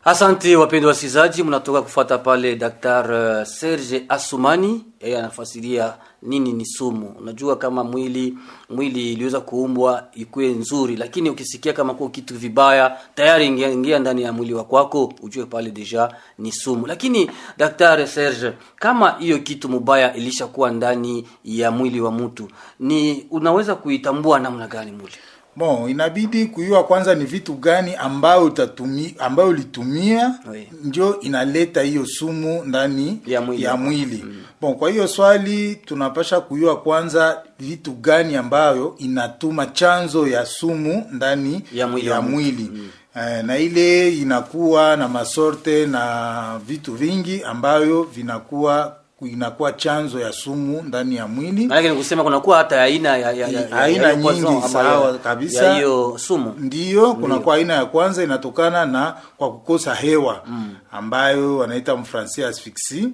Asante 0.05 0.55
wapendwa 0.55 0.89
wasikilizaji, 0.89 1.43
mnatoka 1.43 1.81
kufuata 1.81 2.17
pale 2.17 2.55
Dr. 2.55 3.45
Serge 3.45 4.05
Asumani, 4.09 4.85
yeye 5.01 5.17
anafasiria 5.19 5.93
nini 6.21 6.53
ni 6.53 6.65
sumu. 6.65 7.15
Unajua 7.19 7.55
kama 7.55 7.83
mwili 7.83 8.37
mwili 8.69 9.13
iliweza 9.13 9.39
kuumbwa 9.41 10.07
ikuwe 10.13 10.47
nzuri, 10.47 10.95
lakini 10.95 11.29
ukisikia 11.29 11.73
kama 11.73 11.93
kwa 11.93 12.09
kitu 12.09 12.35
vibaya 12.37 12.97
tayari 13.15 13.45
ingia, 13.45 13.69
ingia 13.69 13.99
ndani 13.99 14.21
ya 14.21 14.33
mwili 14.33 14.53
wa 14.53 14.63
kwako, 14.63 15.13
ujue 15.21 15.45
pale 15.45 15.71
deja 15.71 16.15
ni 16.37 16.51
sumu. 16.51 16.87
Lakini 16.87 17.31
Dr. 17.57 18.07
Serge, 18.07 18.51
kama 18.75 19.11
hiyo 19.11 19.39
kitu 19.39 19.69
mubaya 19.69 20.13
ilishakuwa 20.15 20.71
ndani 20.71 21.27
ya 21.45 21.71
mwili 21.71 22.01
wa 22.01 22.11
mtu, 22.11 22.47
ni 22.79 23.27
unaweza 23.31 23.75
kuitambua 23.75 24.39
namna 24.39 24.67
gani 24.67 24.91
mwili? 24.91 25.15
Bon, 25.55 25.89
inabidi 25.89 26.45
kujua 26.45 26.83
kwanza 26.83 27.15
ni 27.15 27.25
vitu 27.25 27.53
gani 27.53 27.95
ambayo 27.95 28.45
utatumi, 28.45 29.15
ambayo 29.19 29.49
ulitumia 29.49 30.39
Oui. 30.51 30.67
njo 30.83 31.17
inaleta 31.21 31.81
hiyo 31.81 32.05
sumu 32.05 32.63
ndani 32.65 33.19
Ya 33.25 33.41
mwili. 33.41 33.63
ya 33.63 33.75
mwili. 33.77 34.23
Mm. 34.25 34.43
Bon, 34.61 34.75
kwa 34.75 34.89
hiyo 34.89 35.07
swali 35.07 35.75
tunapasha 35.75 36.41
kujua 36.41 36.81
kwanza 36.81 37.43
vitu 37.59 37.91
gani 37.91 38.35
ambayo 38.35 38.95
inatuma 38.97 39.65
chanzo 39.65 40.27
ya 40.27 40.45
sumu 40.45 41.05
ndani 41.11 41.61
Ya 41.73 41.87
mwili 41.87 42.07
ya 42.07 42.21
mwili. 42.21 42.69
Mm. 42.73 42.89
E, 43.15 43.19
Eh, 43.37 43.43
na 43.45 43.57
ile 43.57 44.15
inakuwa 44.15 44.97
na 44.97 45.07
masorte 45.07 45.85
na 45.87 46.59
vitu 46.67 46.93
vingi 46.93 47.43
ambayo 47.43 48.03
vinakuwa 48.03 48.95
inakuwa 49.27 49.71
chanzo 49.71 50.19
ya 50.19 50.31
sumu 50.31 50.81
ndani 50.81 51.15
ya 51.15 51.27
mwili. 51.27 51.67
Maana 51.67 51.89
ni 51.89 51.95
kusema 51.95 52.23
kunakuwa 52.23 52.57
hata 52.57 52.81
aina 52.81 53.17
ya, 53.17 53.31
ya, 53.31 53.47
ya, 53.47 53.59
ya, 53.62 53.71
Aina 53.81 54.07
ya 54.07 54.15
nyingi, 54.15 54.62
sawa 54.71 55.17
kabisa. 55.17 55.63
ya 55.65 55.73
hiyo 55.75 56.13
sumu. 56.17 56.55
Ndiyo, 56.59 57.13
kunakuwa 57.13 57.55
aina 57.55 57.73
ya 57.73 57.86
kwanza 57.86 58.23
inatokana 58.23 58.86
na 58.86 59.15
kwa 59.38 59.51
kukosa 59.51 59.95
hewa 59.95 60.41
mm, 60.47 60.75
ambayo 60.91 61.57
wanaita 61.57 61.95
mfransia 61.95 62.47
asphyxie. 62.47 63.09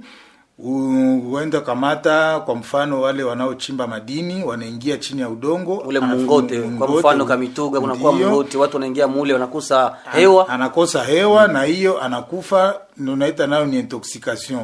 Huenda 0.64 1.62
kamata 1.62 2.40
kwa 2.40 2.56
mfano 2.56 3.02
wale 3.02 3.24
wanaochimba 3.24 3.88
madini 3.88 4.44
wanaingia 4.44 4.98
chini 4.98 5.22
ya 5.22 5.30
udongo 5.30 5.76
ule 5.78 6.00
mungote 6.00 6.62
kwa 6.62 6.88
mfano 6.88 7.26
kamituga 7.26 7.80
kunakuwa 7.82 8.12
mungote 8.14 8.58
watu 8.58 8.76
wanaingia 8.76 9.08
mule 9.08 9.34
wanakosa 9.34 9.86
an- 10.06 10.20
hewa. 10.20 10.50
anakosa 10.50 11.04
hewa 11.04 11.48
mm. 11.48 11.54
na 11.54 11.64
hiyo 11.64 12.02
anakufa 12.02 12.82
unaita 13.08 13.48
nayo 13.48 13.66
ni 13.66 13.80
intoxication. 13.80 14.60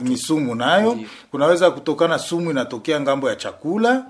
Ni 0.00 0.16
sumu 0.16 0.54
nayo. 0.54 0.92
Ndiyo. 0.94 1.08
kunaweza 1.30 1.70
kutokana 1.70 2.18
sumu 2.18 2.50
inatokea 2.50 3.00
ng'ambo 3.00 3.28
ya 3.28 3.36
chakula. 3.36 4.04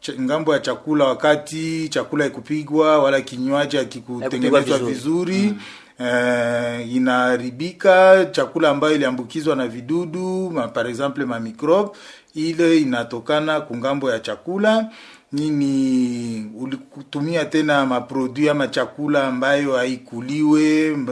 Ch 0.00 0.10
ng'ambo 0.20 0.52
ya 0.52 0.58
chakula 0.58 1.04
wakati 1.04 1.88
chakula 1.88 2.26
ikupigwa 2.26 2.98
wala 2.98 3.20
kinywaji 3.20 3.78
akikutengenezwa 3.78 4.78
vizuri. 4.78 4.92
vizuri, 5.34 5.54
eh, 6.02 6.94
inaharibika 6.94 8.24
chakula 8.30 8.68
ambayo 8.70 8.94
iliambukizwa 8.94 9.56
na 9.56 9.68
vidudu 9.68 10.50
ma, 10.50 10.68
par 10.68 10.86
exemple 10.86 11.24
ma 11.24 11.40
microbe. 11.40 11.90
Ile 12.34 12.78
inatokana 12.80 13.60
kungambo 13.60 14.10
ya 14.10 14.18
chakula. 14.20 14.90
Nini 15.32 16.50
ulitumia 16.58 17.44
tena 17.44 17.86
maprodui 17.86 18.48
ama 18.48 18.68
chakula 18.68 19.26
ambayo 19.26 19.72
haikuliwe 19.76 20.62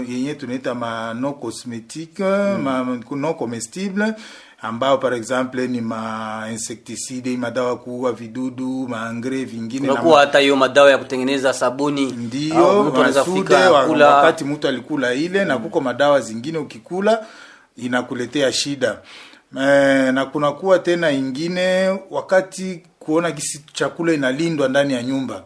yenye 0.08 0.34
tunaita 0.34 0.74
ma 0.74 1.14
non 1.14 1.32
cosmetique 1.34 2.24
mm. 2.24 2.62
ma 2.62 2.98
non 3.16 3.34
comestible 3.34 4.14
ambao 4.62 4.98
par 4.98 5.14
exemple 5.14 5.68
ni 5.68 5.80
ma 5.80 6.44
insecticide 6.52 7.36
madawa 7.36 7.76
kuua 7.78 8.12
vidudu 8.12 8.88
maangre 8.88 9.44
vingine 9.44 9.86
na 9.88 9.94
kwa 9.94 10.20
hata 10.20 10.38
hiyo 10.38 10.56
madawa 10.56 10.90
ya 10.90 10.98
kutengeneza 10.98 11.52
sabuni 11.52 12.12
ndio 12.12 12.82
mtu 12.84 12.96
anaweza 12.96 13.24
fika 13.24 13.84
kula 13.86 14.16
wakati 14.16 14.44
mtu 14.44 14.68
alikula 14.68 15.14
ile 15.14 15.42
mm. 15.42 15.48
na 15.48 15.58
kuko 15.58 15.80
madawa 15.80 16.20
zingine 16.20 16.58
ukikula 16.58 17.26
inakuletea 17.76 18.52
shida. 18.52 18.98
E, 19.60 20.12
na 20.12 20.24
kunakuwa 20.26 20.78
tena 20.78 21.10
ingine 21.10 21.88
wakati 22.10 22.82
kuona 22.98 23.32
kisi 23.32 23.64
chakula 23.72 24.12
inalindwa 24.12 24.68
ndani 24.68 24.92
ya 24.94 25.02
nyumba 25.02 25.44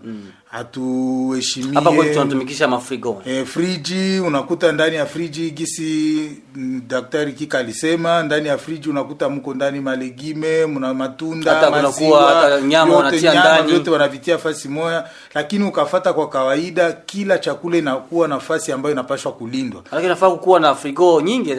hatuheshimie 0.55 1.75
hapa 1.75 1.93
kwetu 1.93 2.13
tunatumikisha 2.15 2.69
mafrigo 2.69 3.23
E, 3.27 3.45
friji 3.45 4.21
unakuta 4.21 4.73
ndani 4.73 4.97
ya 4.97 5.07
friji 5.07 5.51
gisi 5.51 6.31
mm, 6.55 6.83
daktari 6.89 7.33
Kika 7.33 7.59
alisema 7.59 8.23
ndani 8.23 8.49
ya 8.49 8.59
friji 8.59 8.91
unakuta 8.91 9.29
mko 9.29 9.55
ndani 9.55 9.81
malegime 9.81 10.67
mna 10.67 10.95
matunda 10.95 11.55
Hata 11.55 11.71
kunakuwa 11.71 12.35
hata 12.35 12.61
nyama 12.61 12.93
yote, 12.93 13.05
wanatia 13.07 13.41
ndani. 13.41 13.71
vyote 13.71 13.91
wanavitia 13.91 14.39
fasi 14.39 14.69
moya, 14.69 15.09
lakini 15.35 15.65
ukafata 15.65 16.13
kwa 16.13 16.29
kawaida, 16.29 16.93
kila 16.93 17.39
chakula 17.39 17.77
inakuwa 17.77 18.29
nafasi 18.29 18.73
ambayo 18.73 18.93
inapashwa 18.93 19.33
kulindwa. 19.33 19.83
lakini 19.93 20.61
na 20.61 20.75
frigo 20.75 21.21
nyingi 21.21 21.55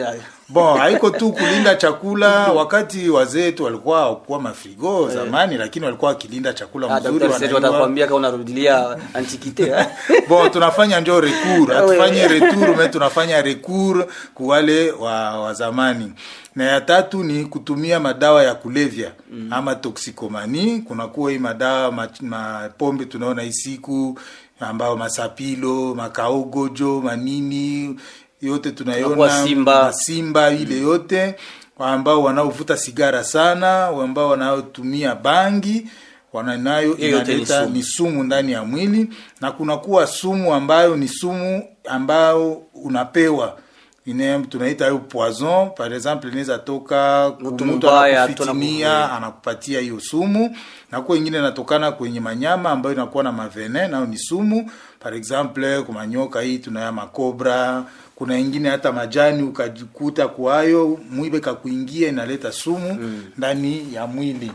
Bon, 0.48 0.78
haiko 0.78 1.10
tu 1.10 1.32
kulinda 1.32 1.74
chakula. 1.74 2.52
Wakati 2.52 3.08
wazee 3.10 3.42
wetu 3.42 3.64
walikuwa 3.64 4.16
kwa 4.16 4.40
mafrigo 4.40 5.10
zamani, 5.10 5.56
lakini 5.56 5.84
walikuwa 5.84 6.08
wakilinda 6.10 6.52
chakula 6.52 6.90
Ah, 6.96 7.00
mzuri, 7.00 7.54
watakwambia 7.54 8.06
kama 8.06 8.16
unarudilia 8.16 8.96
antikite 9.14 9.72
bon 10.28 10.50
tunafanya 10.50 11.00
njo 11.00 11.20
recours. 11.20 11.70
Ah, 11.70 11.74
hatufanye 11.74 12.28
retour 12.28 12.76
mais 12.76 12.90
tunafanya 12.90 13.42
recours 13.42 14.06
kuwale 14.34 14.90
wa, 14.92 15.40
wa 15.40 15.54
zamani. 15.54 16.12
Na 16.56 16.64
ya 16.64 16.80
tatu 16.80 17.24
ni 17.24 17.44
kutumia 17.44 18.00
madawa 18.00 18.42
ya 18.42 18.54
kulevya 18.54 19.12
mm. 19.32 19.48
ama 19.52 19.74
toxikomani 19.74 20.80
kunakuwa 20.80 21.30
hii 21.30 21.38
madawa 21.38 21.92
ma, 21.92 22.08
mapombe 22.20 23.04
tunaona 23.04 23.42
hii 23.42 23.52
siku 23.52 24.18
ambao 24.60 24.96
masapilo 24.96 25.94
makaogojo 25.94 27.00
manini 27.00 27.96
yote 28.42 28.70
tunayona 28.70 29.14
tunaiona 29.14 29.44
Simba. 29.46 29.82
masimba 29.84 30.50
ile 30.50 30.80
yote 30.80 31.34
ambao 31.78 32.22
wanaovuta 32.22 32.76
sigara 32.76 33.24
sana 33.24 33.86
ambao 33.86 34.28
wanaotumia 34.28 35.14
bangi 35.14 35.86
wana 36.32 36.56
nayo 36.56 36.94
Hiyo 36.94 37.10
yote 37.10 37.34
ni 37.34 37.42
inaleta 37.42 37.66
ni 37.66 37.82
sumu 37.82 38.22
ndani 38.24 38.52
ya 38.52 38.64
mwili 38.64 39.08
na 39.40 39.52
kunakuwa 39.52 40.06
sumu 40.06 40.54
ambayo 40.54 40.96
ni 40.96 41.08
sumu 41.08 41.62
ambayo 41.88 42.62
unapewa. 42.74 43.58
Ine 44.06 44.38
tunaita 44.38 44.84
hiyo 44.84 44.98
poison. 44.98 45.70
Par 45.76 45.92
exemple 45.94 46.28
inaweza 46.28 46.58
toka 46.58 47.32
Mtu 47.40 47.64
mtu 47.64 47.90
anakufitinia 47.90 49.12
anakupatia 49.12 49.80
hiyo 49.80 50.00
sumu. 50.00 50.56
Na 50.92 51.00
kwa 51.00 51.16
ingine 51.16 51.38
inatokana 51.38 51.92
kwenye 51.92 52.20
manyama 52.20 52.70
ambayo 52.70 52.94
inakuwa 52.94 53.24
na 53.24 53.32
mavene 53.32 53.88
nayo 53.88 54.06
ni 54.06 54.18
sumu. 54.18 54.70
Par 55.00 55.14
exemple 55.14 55.82
kumanyoka 55.82 56.40
hii 56.40 56.58
tunaya 56.58 56.92
makobra 56.92 57.84
kuna 58.16 58.38
ingine 58.38 58.68
hata 58.68 58.92
majani 58.92 59.42
ukajikuta 59.42 60.28
kwayo 60.28 60.98
mwibe 61.10 61.40
kakuingia 61.40 62.08
inaleta 62.08 62.52
sumu 62.52 62.98
ndani 63.38 63.86
ya 63.94 64.06
mwili. 64.06 64.52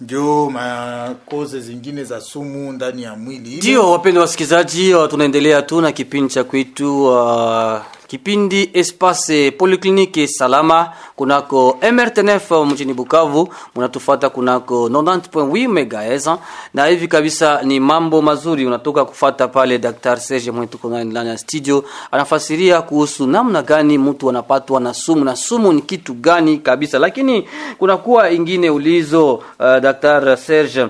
Ndio 0.00 0.50
makoze 0.50 1.60
zingine 1.60 2.04
za 2.04 2.20
sumu 2.20 2.72
ndani 2.72 3.02
ya 3.02 3.16
mwili. 3.16 3.56
Ndio, 3.56 3.90
wapendwa 3.90 4.22
wasikilizaji, 4.22 4.94
tunaendelea 5.10 5.62
tu 5.62 5.80
na 5.80 5.92
kipindi 5.92 6.34
cha 6.34 6.44
kwetu 6.44 7.06
uh, 7.06 7.78
kipindi 8.06 8.70
Espace 8.74 9.50
Polyclinique 9.50 10.26
Salama 10.26 10.92
kunako 11.16 11.78
MRTNF 11.92 12.50
mjini 12.50 12.94
Bukavu, 12.94 13.48
mnatufuata 13.76 14.30
kunako 14.30 14.88
90.8 14.88 15.68
MHz, 15.68 16.28
na 16.74 16.86
hivi 16.86 17.08
kabisa 17.08 17.62
ni 17.62 17.80
mambo 17.80 18.22
mazuri 18.22 18.66
unatoka 18.66 19.04
kufata 19.04 19.48
pale. 19.48 19.78
Daktari 19.78 20.20
Serge 20.20 20.50
mwetu 20.50 20.78
kuna 20.78 21.04
ndani 21.04 21.28
ya 21.28 21.38
studio 21.38 21.84
anafasiria 22.10 22.82
kuhusu 22.82 23.26
namna 23.26 23.62
gani 23.62 23.98
mtu 23.98 24.30
anapatwa 24.30 24.80
na 24.80 24.94
sumu 24.94 25.24
na 25.24 25.36
sumu 25.36 25.72
ni 25.72 25.82
kitu 25.82 26.14
gani 26.14 26.58
kabisa, 26.58 26.98
lakini 26.98 27.48
kunakuwa 27.78 28.30
ingine 28.30 28.70
ulizo 28.70 29.34
uh, 29.34 29.42
Daktari 29.58 30.36
Serge 30.36 30.86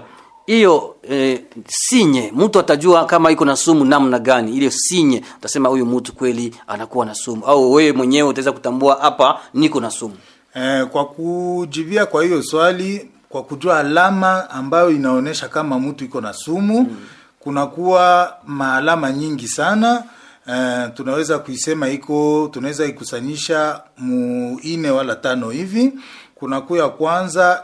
hiyo 0.47 0.97
eh, 1.03 1.41
sinye. 1.69 2.33
Mtu 2.37 2.59
atajua 2.59 3.05
kama 3.05 3.31
iko 3.31 3.45
na 3.45 3.57
sumu 3.57 3.85
namna 3.85 4.19
gani. 4.19 4.57
Ile 4.57 4.71
sinye 4.71 5.23
utasema 5.39 5.69
huyu 5.69 5.87
mtu 5.87 6.13
kweli 6.15 6.55
anakuwa 6.67 7.07
na 7.07 7.15
sumu. 7.15 7.45
Au 7.47 7.73
wewe 7.73 7.93
mwenyewe 7.93 8.29
utaweza 8.29 8.53
kutambua 8.53 8.99
hapa 9.01 9.41
niko 9.55 9.81
na 9.81 9.91
sumu. 9.91 10.17
Eh, 10.55 10.87
kwa 10.87 11.05
kujivia 11.07 12.07
kwa 12.07 12.25
hiyo 12.25 12.43
swali, 12.43 13.11
kwa 13.29 13.43
kujua 13.43 13.79
alama 13.79 14.51
ambayo 14.51 14.91
inaonyesha 14.91 15.49
kama 15.49 15.79
mtu 15.79 16.05
iko 16.05 16.21
na 16.21 16.33
sumu 16.33 16.77
hmm. 16.77 16.97
kunakuwa 17.41 18.35
maalama 18.47 19.13
nyingi 19.13 19.49
sana. 19.49 20.05
E, 20.53 20.89
tunaweza 20.95 21.39
kuisema 21.39 21.89
iko 21.89 22.49
tunaweza 22.53 22.85
ikusanyisha 22.87 23.81
muine 23.99 24.91
wala 24.91 25.17
tano 25.17 25.51
hivi. 25.51 25.93
Kunakuwa 26.35 26.79
ya 26.79 26.89
kwanza 26.89 27.63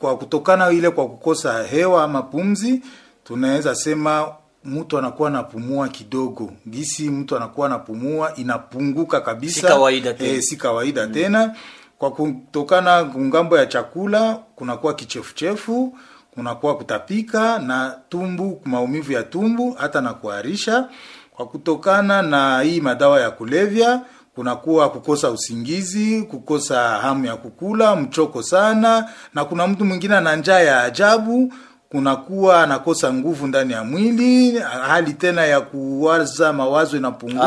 kwa 0.00 0.16
kutokana 0.16 0.70
ile 0.70 0.90
kwa 0.90 1.08
kukosa 1.08 1.62
hewa 1.62 2.04
ama 2.04 2.22
pumzi, 2.22 2.82
tunaweza 3.24 3.74
sema 3.74 4.28
mtu 4.64 4.98
anakuwa 4.98 5.28
anapumua 5.28 5.88
kidogo, 5.88 6.52
gisi 6.68 7.10
mtu 7.10 7.36
anakuwa 7.36 7.66
anapumua 7.66 8.34
inapunguka 8.36 9.20
kabisa, 9.20 9.60
Si 9.60 9.66
kawaida 9.66 10.12
tena. 10.14 10.30
e, 10.32 10.42
si 10.42 10.56
kawaida 10.56 11.06
tena. 11.06 11.54
Kwa 11.98 12.10
kutokana 12.10 13.04
ng'ambo 13.18 13.58
ya 13.58 13.66
chakula 13.66 14.34
kunakuwa 14.56 14.94
kichefuchefu 14.94 15.98
kunakuwa 16.34 16.76
kutapika 16.76 17.58
na 17.58 17.96
tumbu 18.08 18.60
maumivu 18.64 19.12
ya 19.12 19.22
tumbu 19.22 19.72
hata 19.72 20.00
na 20.00 20.14
kuharisha 20.14 20.88
kwa 21.36 21.46
kutokana 21.46 22.22
na 22.22 22.60
hii 22.60 22.80
madawa 22.80 23.20
ya 23.20 23.30
kulevya 23.30 24.00
kunakuwa 24.34 24.90
kukosa 24.90 25.30
usingizi 25.30 26.22
kukosa 26.22 26.80
hamu 26.88 27.26
ya 27.26 27.36
kukula 27.36 27.96
mchoko 27.96 28.42
sana 28.42 29.08
na 29.34 29.44
kuna 29.44 29.66
mtu 29.66 29.84
mwingine 29.84 30.16
ana 30.16 30.36
njaa 30.36 30.60
ya 30.60 30.82
ajabu 30.82 31.52
kunakuwa 31.90 32.62
anakosa 32.62 33.12
nguvu 33.12 33.46
ndani 33.46 33.72
ya 33.72 33.84
mwili 33.84 34.58
hali 34.58 35.12
tena 35.12 35.44
ya 35.44 35.60
kuwaza 35.60 36.52
mawazo 36.52 36.96
inapunguka 36.96 37.44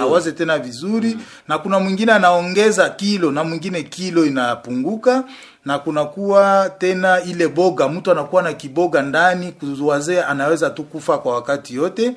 awaze 0.00 0.32
tena 0.32 0.58
vizuri 0.58 1.14
mm. 1.14 1.22
na 1.48 1.58
kuna 1.58 1.80
mwingine 1.80 2.12
anaongeza 2.12 2.88
kilo 2.90 3.30
na 3.30 3.44
mwingine 3.44 3.82
kilo 3.82 4.26
inapunguka 4.26 5.24
na 5.64 5.78
kunakuwa 5.78 6.70
tena 6.78 7.22
ile 7.22 7.48
boga 7.48 7.88
mtu 7.88 8.10
anakuwa 8.10 8.42
na 8.42 8.52
kiboga 8.52 9.02
ndani 9.02 9.52
kuwazee 9.52 10.20
anaweza 10.22 10.70
tu 10.70 10.82
kufa 10.82 11.18
kwa 11.18 11.34
wakati 11.34 11.74
yote 11.74 12.14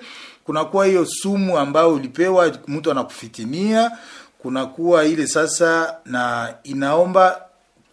kunakuwa 0.51 0.85
hiyo 0.85 1.05
sumu 1.05 1.57
ambayo 1.57 1.93
ulipewa 1.93 2.51
mtu 2.67 2.91
anakufitinia 2.91 3.91
kunakuwa 4.39 5.05
ile 5.05 5.27
sasa 5.27 5.95
na 6.05 6.53
inaomba 6.63 7.41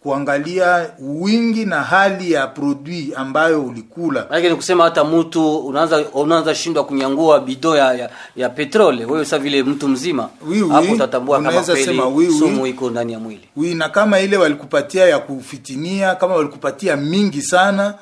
kuangalia 0.03 0.89
wingi 0.99 1.65
na 1.65 1.83
hali 1.83 2.31
ya 2.31 2.47
produit 2.47 3.17
ambayo 3.17 3.63
ulikula. 3.65 4.27
Maana 4.29 4.49
ni 4.49 4.55
kusema 4.55 4.83
hata 4.83 5.03
mtu 5.03 5.57
unaanza 5.57 6.05
unaanza 6.13 6.55
shindwa 6.55 6.83
kunyangua 6.83 7.39
bido 7.39 7.75
ya, 7.77 7.93
ya, 7.93 8.09
ya 8.35 8.49
petrole 8.49 9.05
wewe 9.05 9.25
sasa 9.25 9.39
vile 9.39 9.63
mtu 9.63 9.87
mzima 9.87 10.29
hapo 10.71 10.93
utatambua 10.93 11.41
kama 11.41 11.61
kweli 11.63 12.31
sumu 12.39 12.67
iko 12.67 12.89
ndani 12.89 13.13
ya 13.13 13.19
mwili. 13.19 13.47
Wi 13.57 13.75
na 13.75 13.89
kama 13.89 14.19
ile 14.19 14.37
walikupatia 14.37 15.05
ya 15.05 15.19
kufitinia 15.19 16.15
kama 16.15 16.35
walikupatia 16.35 16.95
mingi 16.95 17.41
sana 17.41 17.93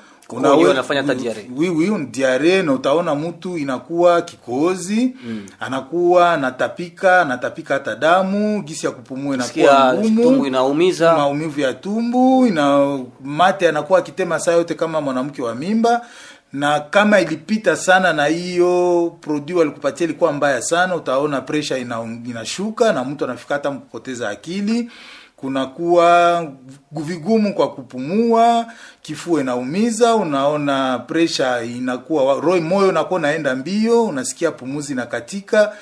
Inafanya 0.72 1.02
hata 1.02 1.16
diare 1.16 1.50
diare 2.12 2.62
na 2.63 2.74
utaona 2.74 3.16
mtu 3.16 3.58
inakuwa 3.58 4.22
kikozi 4.22 5.16
mm. 5.26 5.46
anakuwa 5.60 6.38
natapika 6.38 7.26
natapika 7.26 7.74
hata 7.74 7.96
damu 7.96 8.62
gisi 8.63 8.86
ya 8.86 8.92
kupumua 8.92 9.36
inakuwa 9.36 9.94
ngumu 9.94 10.24
tumbo 10.24 10.48
inaumiza. 10.48 11.13
maumivu 11.18 11.60
ya 11.60 11.74
tumbu 11.74 12.46
ina 12.48 13.00
mate 13.24 13.70
anakuwa 13.70 14.00
akitema 14.00 14.40
saa 14.40 14.52
yote 14.52 14.74
kama 14.74 15.02
mwanamke 15.02 15.42
wa 15.42 15.56
mimba. 15.56 16.06
Na 16.54 16.80
kama 16.80 17.20
ilipita 17.22 17.76
sana 17.76 18.13
na 18.13 18.26
hiyo 18.26 19.18
produit 19.22 19.58
walikupatia 19.58 20.06
ilikuwa 20.06 20.32
mbaya 20.34 20.62
sana 20.62 20.96
utaona 20.96 21.42
pressure 21.42 21.82
ina, 21.82 22.20
inashuka 22.26 22.94
na 22.94 23.04
mtu 23.04 23.26
anafika 23.26 23.54
hata 23.54 23.72
kupoteza 23.72 24.30
akili 24.30 24.92
kunakuwa 25.38 26.47
vigumu 26.91 27.54
kwa 27.54 27.71
kupumua 27.73 28.65
kifua 29.02 29.41
inaumiza 29.41 30.15
unaona 30.15 31.00
presha 31.00 31.63
inakuwa 31.63 32.23
roho 32.41 32.62
moyo 32.62 32.89
unakuwa 32.89 33.19
unaenda 33.19 33.56
mbio 33.56 34.06
unasikia 34.06 34.52
pumuzi 34.52 34.95
na 34.95 35.06
katika 35.06 35.73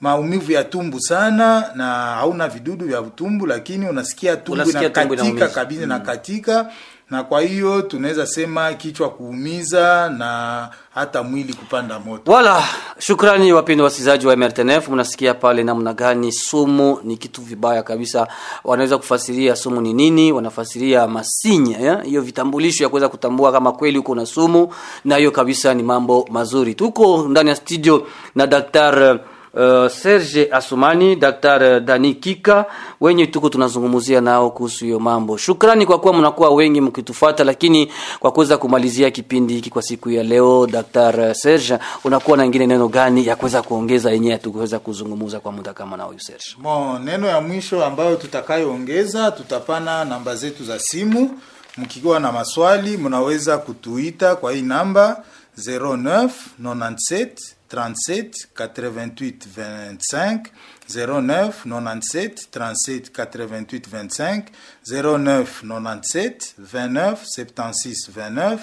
maumivu 0.00 0.52
ya 0.52 0.64
tumbu 0.64 1.00
sana 1.00 1.70
na 1.74 1.84
hauna 1.94 2.48
vidudu 2.48 2.86
vya 2.86 3.02
tumbu 3.02 3.46
lakini 3.46 3.88
unasikia 3.88 4.36
tumbu 4.36 4.62
Unasikia 4.62 4.90
kabisa 4.90 5.24
na 5.24 5.38
katika, 5.38 5.66
mm. 5.80 5.88
na 5.88 5.98
katika 6.00 6.70
na 7.12 7.22
kwa 7.22 7.40
hiyo 7.40 7.82
tunaweza 7.82 8.26
sema 8.26 8.74
kichwa 8.74 9.10
kuumiza 9.10 10.08
na 10.18 10.68
hata 10.94 11.22
mwili 11.22 11.52
kupanda 11.54 11.98
moto. 11.98 12.32
Wala 12.32 12.62
shukrani 12.98 13.52
wapendwa 13.52 13.84
wasikilizaji 13.84 14.26
wa 14.26 14.36
MRTNF 14.36 14.88
mnasikia 14.88 15.34
pale 15.34 15.64
namna 15.64 15.92
gani 15.94 16.32
sumu 16.32 16.98
ni 17.04 17.16
kitu 17.16 17.42
vibaya 17.42 17.82
kabisa. 17.82 18.28
Wanaweza 18.64 18.98
kufasiria 18.98 19.56
sumu 19.56 19.80
ni 19.80 19.92
nini? 19.92 20.32
Wanafasiria 20.32 21.06
masinya 21.06 21.78
ya? 21.78 22.02
hiyo 22.02 22.20
vitambulisho 22.22 22.84
ya 22.84 22.88
kuweza 22.90 23.08
kutambua 23.08 23.52
kama 23.52 23.72
kweli 23.72 23.98
uko 23.98 24.14
na 24.14 24.26
sumu 24.26 24.74
na 25.04 25.16
hiyo 25.16 25.30
kabisa 25.30 25.74
ni 25.74 25.82
mambo 25.82 26.28
mazuri. 26.30 26.74
Tuko 26.74 27.26
ndani 27.28 27.48
ya 27.50 27.56
studio 27.56 28.06
na 28.34 28.46
daktari 28.46 29.18
Uh, 29.54 29.88
Serge 29.88 30.48
Asumani, 30.52 31.16
Daktari 31.16 31.80
Dani 31.80 32.14
Kika 32.14 32.64
wenye 33.00 33.26
tuko 33.26 33.48
tunazungumzia 33.48 34.20
nao 34.20 34.50
kuhusu 34.50 34.84
hiyo 34.84 35.00
mambo. 35.00 35.36
Shukrani 35.36 35.86
kwa 35.86 35.98
kuwa 36.00 36.14
mnakuwa 36.14 36.50
wengi 36.50 36.80
mkitufuata, 36.80 37.44
lakini 37.44 37.92
kwa 38.20 38.32
kuweza 38.32 38.58
kumalizia 38.58 39.10
kipindi 39.10 39.54
hiki 39.54 39.70
kwa 39.70 39.82
siku 39.82 40.10
ya 40.10 40.22
leo, 40.22 40.66
Daktari 40.66 41.34
Serge, 41.34 41.78
unakuwa 42.04 42.36
na 42.36 42.44
ingine 42.44 42.66
neno 42.66 42.88
gani 42.88 43.26
ya 43.26 43.36
kuweza 43.36 43.62
kuongeza 43.62 44.10
yenye 44.10 44.38
tukuweza 44.38 44.78
kuzungumza 44.78 45.40
kwa 45.40 45.52
muda 45.52 45.72
kama 45.74 45.96
na 45.96 46.04
huyu 46.04 46.20
Serge? 46.20 46.44
Mo, 46.58 46.98
neno 46.98 47.26
ya 47.26 47.40
mwisho 47.40 47.84
ambayo 47.84 48.16
tutakayoongeza 48.16 49.30
tutapana 49.30 50.04
namba 50.04 50.36
zetu 50.36 50.64
za 50.64 50.78
simu. 50.78 51.38
mkikiwa 51.78 52.20
na 52.20 52.32
maswali 52.32 52.96
mnaweza 52.96 53.58
kutuita 53.58 54.36
kwa 54.36 54.52
hii 54.52 54.62
namba 54.62 55.22
09 55.58 56.28
97 56.62 57.28
37 57.72 58.30
88 58.54 59.32
25 59.56 60.40
09 60.88 61.52
97 61.64 62.48
37 62.52 63.10
88 63.10 63.80
25 63.80 64.42
09 64.84 65.44
97 65.62 66.54
29 66.60 67.16
76 67.36 68.10
29 68.10 68.58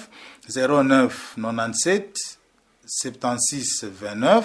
09 0.48 1.10
97 1.36 2.02
76 2.86 3.86
29 3.86 4.44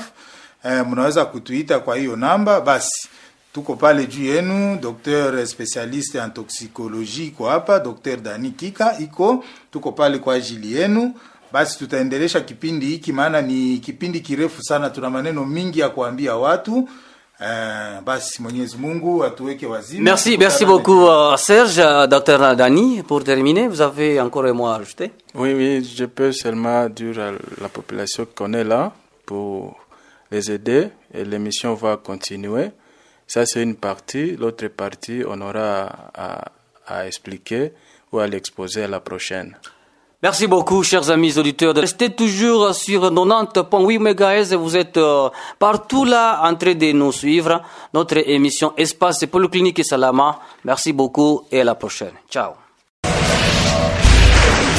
eh, 0.64 0.86
mnaweza 0.88 1.26
kutuita 1.26 1.80
kwa 1.80 1.98
hiyo 1.98 2.16
namba? 2.16 2.62
Basi 2.62 3.08
tuko 3.54 3.76
pale 3.76 4.06
juu 4.06 4.24
yenu. 4.26 4.78
Docteur 4.82 5.48
specialiste 5.48 6.18
en 6.18 6.32
toxicologie 6.32 7.26
iko 7.26 7.50
hapa. 7.50 7.80
Docteur 7.80 8.18
dani 8.20 8.52
kika 8.52 8.98
iko. 9.00 9.46
Tuko 9.72 9.92
pale 9.92 10.18
kwa 10.20 10.34
ajili 10.36 10.74
yenu 10.76 11.14
basi 11.56 11.78
tutaendelesha 11.80 12.42
kipindi 12.42 12.86
hiki 12.86 13.14
maana 13.14 13.42
ni 13.42 13.78
kipindi 13.78 14.20
kirefu 14.20 14.64
sana 14.64 14.90
tuna 14.90 15.10
maneno 15.10 15.46
mingi 15.46 15.80
ya 15.80 15.90
kuambia 15.90 16.36
watu 16.36 16.90
Uh, 17.40 18.02
basi 18.04 18.42
Mwenyezi 18.42 18.78
Mungu 18.78 19.24
atuweke 19.26 19.66
wazima. 19.66 20.04
Merci, 20.04 20.38
merci 20.38 20.66
beaucoup 20.66 21.04
uh, 21.04 21.36
Serge, 21.36 21.82
uh, 21.84 22.06
Dr 22.08 22.56
Dani. 22.56 23.04
Pour 23.04 23.24
terminer, 23.26 23.68
vous 23.68 23.82
avez 23.82 24.22
encore 24.22 24.46
un 24.50 24.54
mot 24.54 24.68
à 24.68 24.76
ajouter? 24.78 25.12
Oui, 25.34 25.54
oui, 25.54 25.84
je 25.98 26.06
peux 26.06 26.32
seulement 26.32 26.88
dire 26.88 27.20
à 27.20 27.32
la 27.62 27.68
population 27.68 28.26
qu'on 28.34 28.54
est 28.54 28.64
là 28.64 28.94
pour 29.26 29.76
les 30.32 30.50
aider 30.50 30.88
et 31.14 31.26
l'émission 31.26 31.74
va 31.74 31.98
continuer. 31.98 32.72
Ça, 33.28 33.46
c'est 33.46 33.64
une 33.64 33.76
partie. 33.76 34.38
L'autre 34.38 34.70
partie, 34.70 35.24
on 35.28 35.42
aura 35.42 35.90
à, 36.14 36.46
à 36.88 37.06
expliquer 37.06 37.74
ou 38.14 38.20
à 38.20 38.28
l'exposer 38.28 38.84
à 38.84 38.88
la 38.88 39.02
prochaine. 39.02 39.58
Merci 40.26 40.48
beaucoup, 40.48 40.82
chers 40.82 41.12
amis 41.12 41.38
auditeurs. 41.38 41.76
Restez 41.76 42.10
toujours 42.10 42.74
sur 42.74 43.12
90.8 43.12 44.00
MHz 44.00 44.56
vous 44.56 44.76
êtes 44.76 44.98
euh, 44.98 45.30
partout 45.60 46.04
là 46.04 46.42
en 46.44 46.56
train 46.56 46.74
de 46.74 46.92
nous 46.94 47.12
suivre. 47.12 47.62
Notre 47.94 48.28
émission 48.28 48.74
Espace 48.76 49.24
Polyclinique 49.28 49.78
et 49.78 49.84
Salama. 49.84 50.40
Merci 50.64 50.94
beaucoup 50.94 51.44
et 51.52 51.62
à 51.62 51.64
la 51.64 51.76
prochaine. 51.76 52.14
Ciao. 52.28 52.54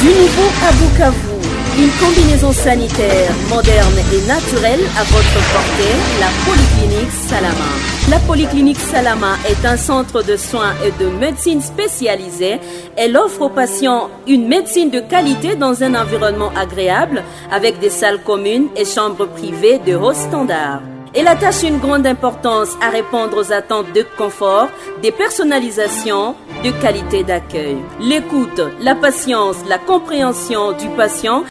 Du 0.01 0.09
nouveau 0.09 0.49
à 0.67 0.73
Bukavu, 0.73 1.36
une 1.79 1.91
combinaison 2.01 2.53
sanitaire 2.53 3.31
moderne 3.51 3.99
et 4.13 4.27
naturelle 4.27 4.81
à 4.99 5.05
votre 5.05 5.41
portée, 5.53 5.95
la 6.19 6.29
Polyclinique 6.47 7.11
Salama. 7.11 7.71
La 8.11 8.19
Polyclinique 8.21 8.79
Salama 8.79 9.37
est 9.47 9.67
un 9.67 9.77
centre 9.77 10.23
de 10.23 10.37
soins 10.37 10.73
et 10.87 10.91
de 11.03 11.11
médecine 11.11 11.61
spécialisée. 11.61 12.61
Elle 12.97 13.17
offre 13.17 13.43
aux 13.43 13.51
patients 13.51 14.09
une 14.27 14.49
médecine 14.49 14.91
de 14.91 15.01
qualité 15.01 15.55
dans 15.55 15.83
un 15.83 15.95
environnement 15.95 16.51
agréable 16.57 17.23
avec 17.51 17.79
des 17.79 17.91
salles 17.91 18.23
communes 18.23 18.69
et 18.75 18.87
chambres 18.87 19.27
privées 19.27 19.79
de 19.79 19.97
haut 19.97 20.15
standard. 20.15 20.81
Elle 21.19 21.29
attache 21.29 21.63
une 21.63 21.79
grande 21.79 22.07
importance 22.07 22.77
à 22.83 22.91
répondre 22.91 23.39
aux 23.39 23.51
attentes 23.51 23.91
de 23.95 24.05
confort, 24.19 24.69
des 25.03 25.13
personnalisations, 25.13 26.35
de 26.63 26.71
qualité 26.71 27.25
d'accueil. 27.25 27.79
L'écoute, 28.01 28.61
la 28.83 28.95
patience, 28.95 29.57
la 29.67 29.79
compréhension 29.79 30.73
du 30.73 30.89
patient 30.91 31.43